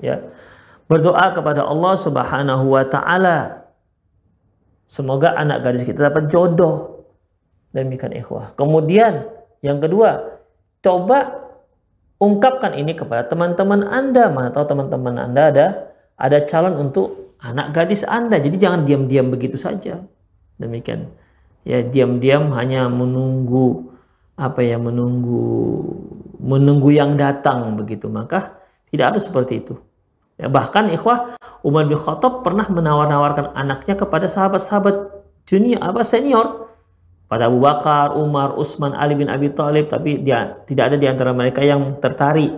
[0.00, 0.32] Ya.
[0.88, 3.68] Berdoa kepada Allah Subhanahu wa taala.
[4.88, 7.04] Semoga anak gadis kita dapat jodoh
[7.76, 8.56] Demikian ikhwah.
[8.56, 9.28] Kemudian
[9.60, 10.40] yang kedua,
[10.80, 11.52] coba
[12.16, 14.32] ungkapkan ini kepada teman-teman Anda.
[14.32, 15.66] Mana tahu teman-teman Anda ada
[16.20, 18.36] ada calon untuk anak gadis Anda.
[18.36, 20.04] Jadi jangan diam-diam begitu saja.
[20.60, 21.08] Demikian.
[21.64, 23.90] Ya diam-diam hanya menunggu
[24.40, 25.44] apa ya menunggu
[26.40, 28.56] menunggu yang datang begitu maka
[28.88, 29.76] tidak harus seperti itu
[30.40, 35.12] ya, bahkan ikhwah Umar bin Khattab pernah menawar-nawarkan anaknya kepada sahabat-sahabat
[35.44, 36.72] junior apa senior
[37.30, 41.30] pada Abu Bakar, Umar, Utsman, Ali bin Abi Thalib, tapi dia tidak ada di antara
[41.30, 42.50] mereka yang tertarik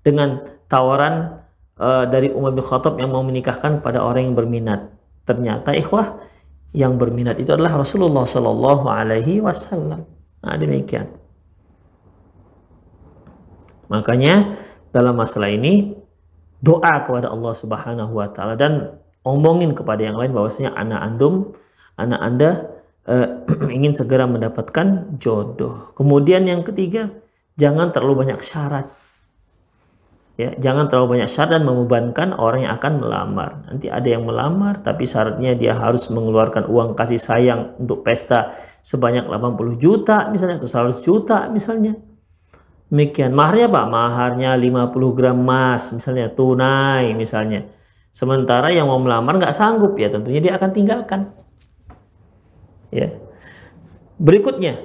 [0.00, 0.40] dengan
[0.72, 1.44] tawaran
[1.80, 4.92] uh, dari Umar bin Khattab yang mau menikahkan pada orang yang berminat.
[5.26, 6.20] Ternyata ikhwah
[6.76, 10.04] yang berminat itu adalah Rasulullah Shallallahu Alaihi Wasallam.
[10.44, 11.08] Nah demikian.
[13.86, 14.58] Makanya
[14.90, 15.94] dalam masalah ini
[16.60, 21.34] doa kepada Allah Subhanahu Wa Taala dan omongin kepada yang lain bahwasanya anak andum,
[21.98, 22.50] anak anda
[23.06, 23.46] uh,
[23.76, 25.94] ingin segera mendapatkan jodoh.
[25.94, 27.10] Kemudian yang ketiga,
[27.58, 28.86] jangan terlalu banyak syarat.
[30.36, 33.64] Ya, jangan terlalu banyak syarat dan membebankan orang yang akan melamar.
[33.72, 38.52] Nanti ada yang melamar tapi syaratnya dia harus mengeluarkan uang kasih sayang untuk pesta
[38.84, 41.96] sebanyak 80 juta misalnya atau 100 juta misalnya.
[42.92, 43.32] Demikian.
[43.32, 47.72] Maharnya Pak, maharnya 50 gram emas misalnya tunai misalnya.
[48.12, 51.32] Sementara yang mau melamar nggak sanggup ya tentunya dia akan tinggalkan.
[52.92, 53.08] Ya.
[54.20, 54.84] Berikutnya,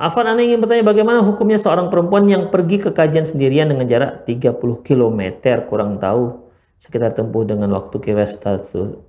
[0.00, 4.24] Afan Anda ingin bertanya bagaimana hukumnya seorang perempuan yang pergi ke kajian sendirian dengan jarak
[4.24, 5.20] 30 km
[5.68, 6.48] kurang tahu
[6.80, 9.04] sekitar tempuh dengan waktu kira satu,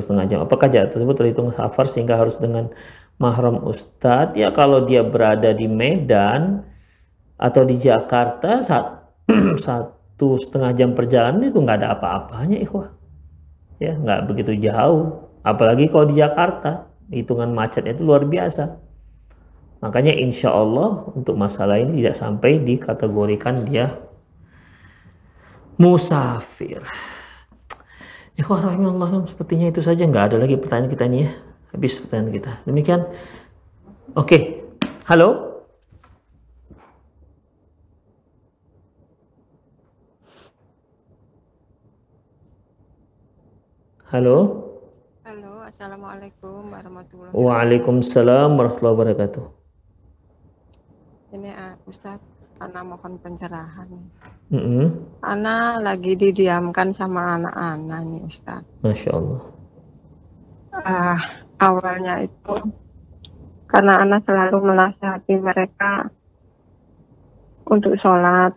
[0.00, 0.40] setengah jam.
[0.40, 2.72] Apakah jarak tersebut terhitung hafar sehingga harus dengan
[3.20, 4.32] mahram ustadz?
[4.32, 6.64] Ya kalau dia berada di Medan
[7.36, 9.12] atau di Jakarta saat
[9.60, 12.96] satu setengah jam perjalanan itu nggak ada apa-apanya ikhwah.
[13.76, 15.28] Ya nggak begitu jauh.
[15.44, 18.87] Apalagi kalau di Jakarta, hitungan macetnya itu luar biasa.
[19.78, 23.94] Makanya insya Allah untuk masalah ini tidak sampai dikategorikan dia
[25.78, 26.82] musafir.
[28.34, 31.32] Ikhwah rahimahullah sepertinya itu saja nggak ada lagi pertanyaan kita ini ya.
[31.70, 32.52] Habis pertanyaan kita.
[32.66, 33.00] Demikian.
[34.18, 34.26] Oke.
[34.26, 34.42] Okay.
[35.06, 35.46] Halo.
[44.08, 44.68] Halo.
[45.68, 47.44] Assalamualaikum warahmatullahi wabarakatuh.
[47.44, 49.57] Waalaikumsalam warahmatullahi wabarakatuh.
[51.28, 52.16] Ini uh, Ustaz,
[52.58, 53.86] Ana mohon pencerahan.
[54.48, 54.86] Mm -hmm.
[55.22, 58.64] Ana lagi didiamkan sama anak-anak nih Ustaz.
[58.80, 59.42] Masya Allah.
[60.72, 61.18] Uh,
[61.60, 62.54] awalnya itu
[63.68, 66.08] karena anak selalu menasihati mereka
[67.68, 68.56] untuk sholat.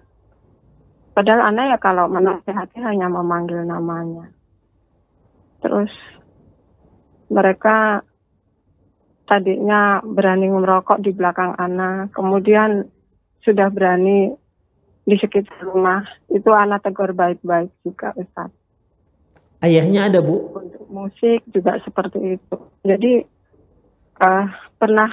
[1.11, 4.31] Padahal anak ya kalau menasihati hanya memanggil namanya.
[5.59, 5.91] Terus
[7.27, 8.01] mereka
[9.31, 12.83] tadinya berani merokok di belakang anak, kemudian
[13.47, 14.35] sudah berani
[15.07, 16.03] di sekitar rumah.
[16.27, 18.51] Itu anak tegur baik-baik juga, Ustaz.
[19.63, 20.51] Ayahnya ada, Bu?
[20.51, 22.57] Untuk musik juga seperti itu.
[22.83, 23.23] Jadi
[24.19, 25.07] uh, pernah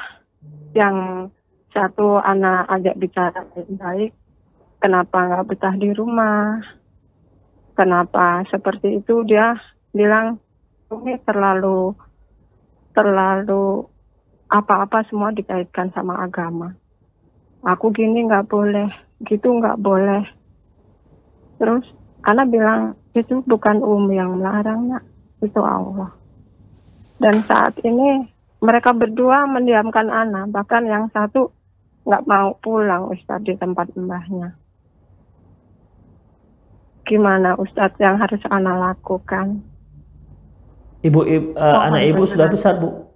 [0.75, 1.31] yang
[1.71, 4.11] satu anak ajak bicara baik-baik,
[4.83, 6.59] kenapa nggak betah di rumah?
[7.79, 9.23] Kenapa seperti itu?
[9.23, 9.55] Dia
[9.95, 10.43] bilang,
[10.91, 11.95] ini terlalu
[12.97, 13.87] terlalu
[14.49, 16.73] apa-apa semua dikaitkan sama agama.
[17.65, 18.89] Aku gini nggak boleh,
[19.29, 20.25] gitu nggak boleh.
[21.61, 21.85] Terus
[22.25, 25.05] Ana bilang itu bukan Umi yang melarang nak,
[25.45, 26.11] itu Allah.
[27.19, 28.27] Dan saat ini
[28.63, 31.51] mereka berdua mendiamkan Ana, bahkan yang satu
[32.09, 34.57] nggak mau pulang Ustadz di tempat mbahnya.
[37.05, 39.61] Gimana Ustadz yang harus Ana lakukan?
[40.99, 43.08] Ibu, ibu uh, oh, anak ibu sudah besar bu?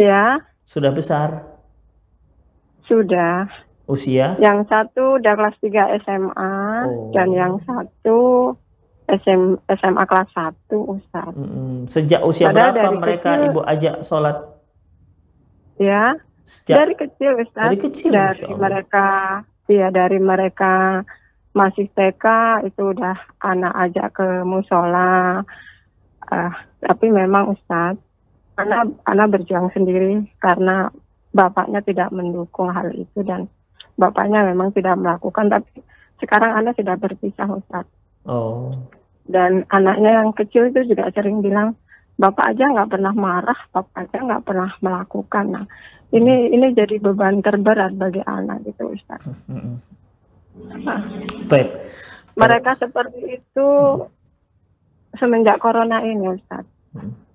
[0.00, 0.40] Ya.
[0.64, 1.44] Sudah besar?
[2.88, 3.52] Sudah.
[3.84, 4.38] Usia?
[4.40, 6.56] Yang satu udah kelas 3 SMA
[6.88, 7.12] oh.
[7.12, 8.18] dan yang satu
[9.10, 11.32] SM, SMA kelas 1 Ustaz.
[11.36, 14.36] Hmm, sejak usia Padahal berapa mereka kecil, ibu ajak sholat?
[15.76, 16.16] Ya.
[16.48, 17.62] Sejak, dari kecil Ustaz.
[17.68, 19.06] Dari kecil Dari mereka
[19.68, 21.04] ya dari mereka
[21.50, 22.26] masih TK
[22.66, 25.44] itu udah anak ajak ke musola.
[26.30, 27.98] Uh, tapi memang Ustaz,
[28.58, 30.90] anak anak berjuang sendiri karena
[31.30, 33.46] bapaknya tidak mendukung hal itu dan
[33.94, 35.84] bapaknya memang tidak melakukan tapi
[36.20, 37.86] sekarang anak sudah berpisah Ustaz.
[38.28, 38.74] Oh.
[39.24, 41.78] Dan anaknya yang kecil itu juga sering bilang
[42.20, 45.46] bapak aja nggak pernah marah, bapak aja nggak pernah melakukan.
[45.48, 45.64] Nah,
[46.12, 49.24] ini ini jadi beban terberat bagi anak gitu Ustaz.
[50.60, 51.00] Nah,
[52.36, 53.68] mereka seperti itu
[55.16, 56.66] semenjak corona ini Ustaz.
[56.92, 57.29] Hmm.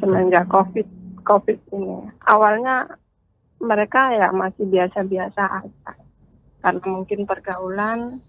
[0.00, 2.12] Semenjak COVID COVID ini.
[2.28, 3.00] Awalnya
[3.58, 5.92] mereka ya masih biasa-biasa aja.
[6.60, 8.20] Karena mungkin pergaulan.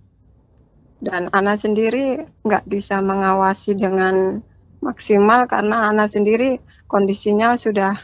[1.04, 4.40] Dan anak sendiri nggak bisa mengawasi dengan
[4.80, 8.00] maksimal karena anak sendiri kondisinya sudah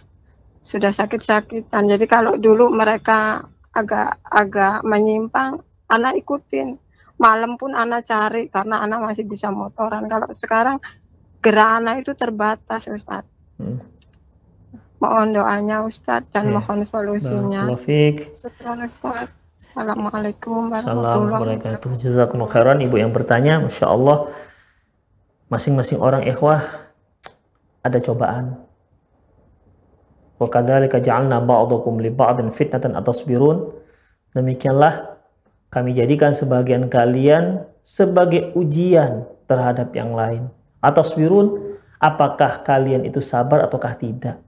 [0.61, 1.87] sudah sakit-sakitan.
[1.87, 6.77] Jadi kalau dulu mereka agak agak menyimpang anak ikutin.
[7.21, 10.09] Malam pun anak cari karena anak masih bisa motoran.
[10.09, 10.81] Kalau sekarang
[11.41, 13.30] gerak anak itu terbatas Ustaz
[13.61, 13.77] hmm.
[15.01, 16.61] Mohon doanya Ustadz dan ya.
[16.61, 17.65] mohon solusinya.
[19.61, 21.89] Assalamualaikum warahmatullahi wabarakatuh.
[21.97, 24.29] Jazakumullah khairan Ibu yang bertanya, Masya Allah
[25.49, 26.61] masing-masing orang ikhwah
[27.81, 28.61] ada cobaan.
[30.37, 33.73] Wa kadzalika ja'alna ba'dakum li ba'din fitnatan atasbirun.
[34.37, 35.17] Demikianlah
[35.71, 40.51] kami jadikan sebagian kalian sebagai ujian terhadap yang lain.
[40.83, 41.70] Atasbirun,
[42.01, 44.41] apakah kalian itu sabar ataukah tidak?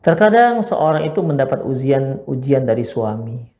[0.00, 3.52] Terkadang seorang itu mendapat ujian ujian dari suami.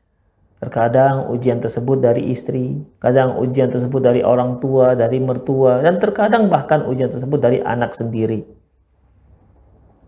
[0.59, 6.51] Terkadang ujian tersebut dari istri, kadang ujian tersebut dari orang tua, dari mertua, dan terkadang
[6.51, 8.43] bahkan ujian tersebut dari anak sendiri.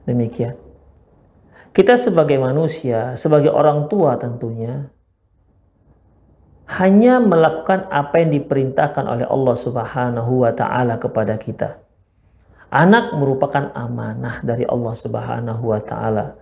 [0.03, 0.59] Demikian.
[1.71, 4.91] Kita sebagai manusia, sebagai orang tua tentunya,
[6.79, 11.80] hanya melakukan apa yang diperintahkan oleh Allah Subhanahu wa taala kepada kita.
[12.71, 16.39] Anak merupakan amanah dari Allah Subhanahu wa taala.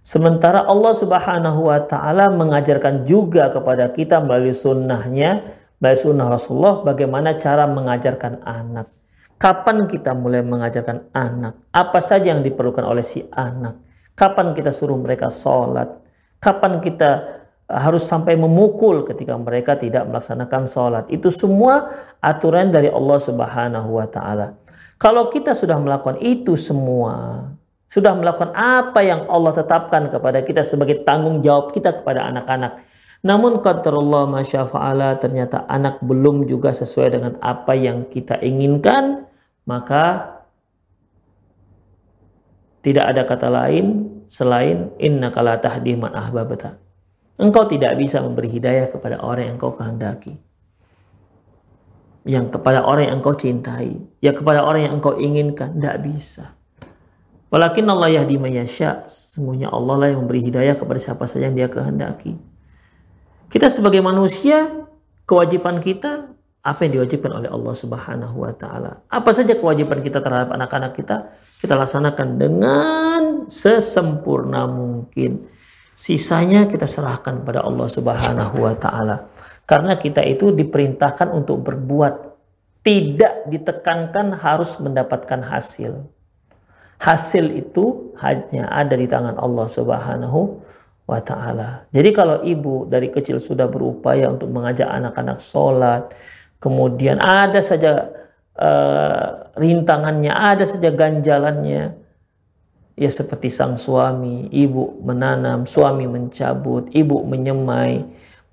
[0.00, 5.44] Sementara Allah Subhanahu wa taala mengajarkan juga kepada kita melalui sunnahnya,
[5.76, 8.88] melalui sunnah Rasulullah bagaimana cara mengajarkan anak.
[9.36, 11.68] Kapan kita mulai mengajarkan anak?
[11.68, 13.76] Apa saja yang diperlukan oleh si anak?
[14.16, 15.92] Kapan kita suruh mereka sholat?
[16.40, 17.36] Kapan kita
[17.68, 21.04] harus sampai memukul ketika mereka tidak melaksanakan sholat?
[21.12, 21.92] Itu semua
[22.24, 24.56] aturan dari Allah Subhanahu wa taala.
[24.96, 27.44] Kalau kita sudah melakukan itu semua,
[27.92, 32.80] sudah melakukan apa yang Allah tetapkan kepada kita sebagai tanggung jawab kita kepada anak-anak.
[33.20, 39.28] Namun qadarullah masyafa'ala ternyata anak belum juga sesuai dengan apa yang kita inginkan,
[39.68, 40.36] maka
[42.80, 43.86] tidak ada kata lain
[44.30, 46.80] selain inna kala tahdi man ahbabata.
[47.36, 50.40] Engkau tidak bisa memberi hidayah kepada orang yang engkau kehendaki
[52.26, 56.58] yang kepada orang yang engkau cintai, ya kepada orang yang engkau inginkan, tidak bisa.
[57.46, 61.70] Walakin Allah yahdi mayasya, semuanya Allah lah yang memberi hidayah kepada siapa saja yang dia
[61.70, 62.34] kehendaki.
[63.46, 64.66] Kita sebagai manusia,
[65.22, 66.34] kewajiban kita
[66.66, 69.06] apa yang diwajibkan oleh Allah Subhanahu wa taala.
[69.06, 71.30] Apa saja kewajiban kita terhadap anak-anak kita,
[71.62, 75.46] kita laksanakan dengan sesempurna mungkin.
[75.94, 79.30] Sisanya kita serahkan pada Allah Subhanahu wa taala.
[79.66, 82.38] Karena kita itu diperintahkan untuk berbuat.
[82.86, 86.06] Tidak ditekankan harus mendapatkan hasil.
[87.02, 90.62] Hasil itu hanya ada di tangan Allah Subhanahu
[91.06, 91.90] wa taala.
[91.90, 96.14] Jadi kalau ibu dari kecil sudah berupaya untuk mengajak anak-anak sholat,
[96.62, 98.10] kemudian ada saja
[98.58, 101.94] uh, rintangannya, ada saja ganjalannya,
[102.96, 108.02] ya seperti sang suami, ibu menanam, suami mencabut, ibu menyemai,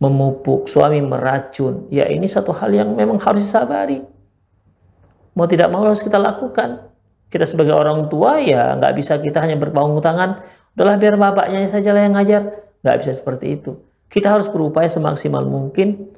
[0.01, 1.89] memupuk, suami meracun.
[1.93, 4.01] Ya ini satu hal yang memang harus disabari.
[5.33, 6.89] Mau tidak mau harus kita lakukan.
[7.29, 10.45] Kita sebagai orang tua ya nggak bisa kita hanya berpanggung tangan.
[10.77, 12.41] Udahlah biar bapaknya saja lah yang ngajar.
[12.85, 13.77] Nggak bisa seperti itu.
[14.09, 16.13] Kita harus berupaya semaksimal mungkin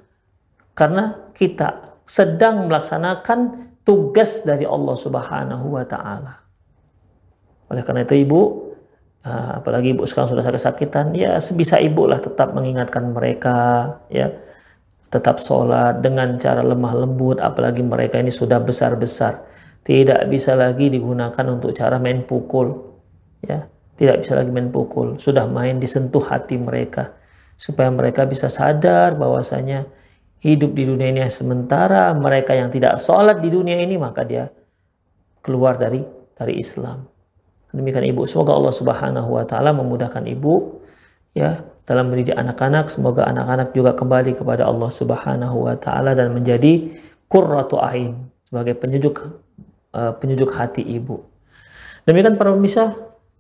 [0.75, 6.43] karena kita sedang melaksanakan tugas dari Allah Subhanahu wa taala.
[7.71, 8.41] Oleh karena itu Ibu,
[9.25, 13.57] eh, apalagi Ibu sekarang sudah kesakitan, ya sebisa Ibu lah tetap mengingatkan mereka
[14.07, 14.31] ya.
[15.05, 19.47] Tetap sholat dengan cara lemah lembut, apalagi mereka ini sudah besar-besar.
[19.85, 22.73] Tidak bisa lagi digunakan untuk cara main pukul.
[23.39, 25.15] Ya, tidak bisa lagi main pukul.
[25.15, 27.15] Sudah main disentuh hati mereka
[27.55, 29.87] supaya mereka bisa sadar bahwasanya
[30.43, 34.51] hidup di dunia ini sementara mereka yang tidak sholat di dunia ini maka dia
[35.39, 36.03] keluar dari
[36.35, 37.07] dari Islam
[37.75, 40.81] demikian ibu semoga Allah Subhanahu Wa Taala memudahkan ibu
[41.35, 46.95] ya dalam mendidik anak-anak semoga anak-anak juga kembali kepada Allah Subhanahu Wa Taala dan menjadi
[47.27, 49.21] qurratu ain sebagai penyejuk
[49.93, 51.21] uh, penyejuk hati ibu
[52.07, 52.95] demikian para pemirsa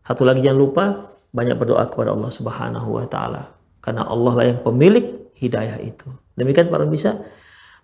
[0.05, 0.85] satu lagi jangan lupa
[1.31, 3.55] banyak berdoa kepada Allah Subhanahu Wa Taala
[3.85, 6.09] karena Allah lah yang pemilik hidayah itu.
[6.33, 7.21] Demikian para bisa.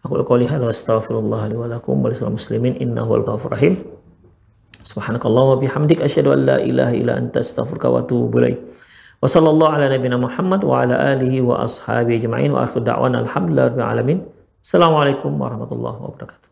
[0.02, 3.78] Aku qouli hadza wa astaghfirullah li wa lakum wa muslimin innahu al-ghafurur.
[4.84, 8.60] سبحانك اللهم وبحمدك أشهد أن لا إله إلا أنت أستغفرك وأتوب إليك
[9.22, 14.26] وصلى الله على نبينا محمد وعلى آله وأصحابه أجمعين وآخر دعوانا الحمد لله رب العالمين
[14.64, 16.51] السلام عليكم ورحمة الله وبركاته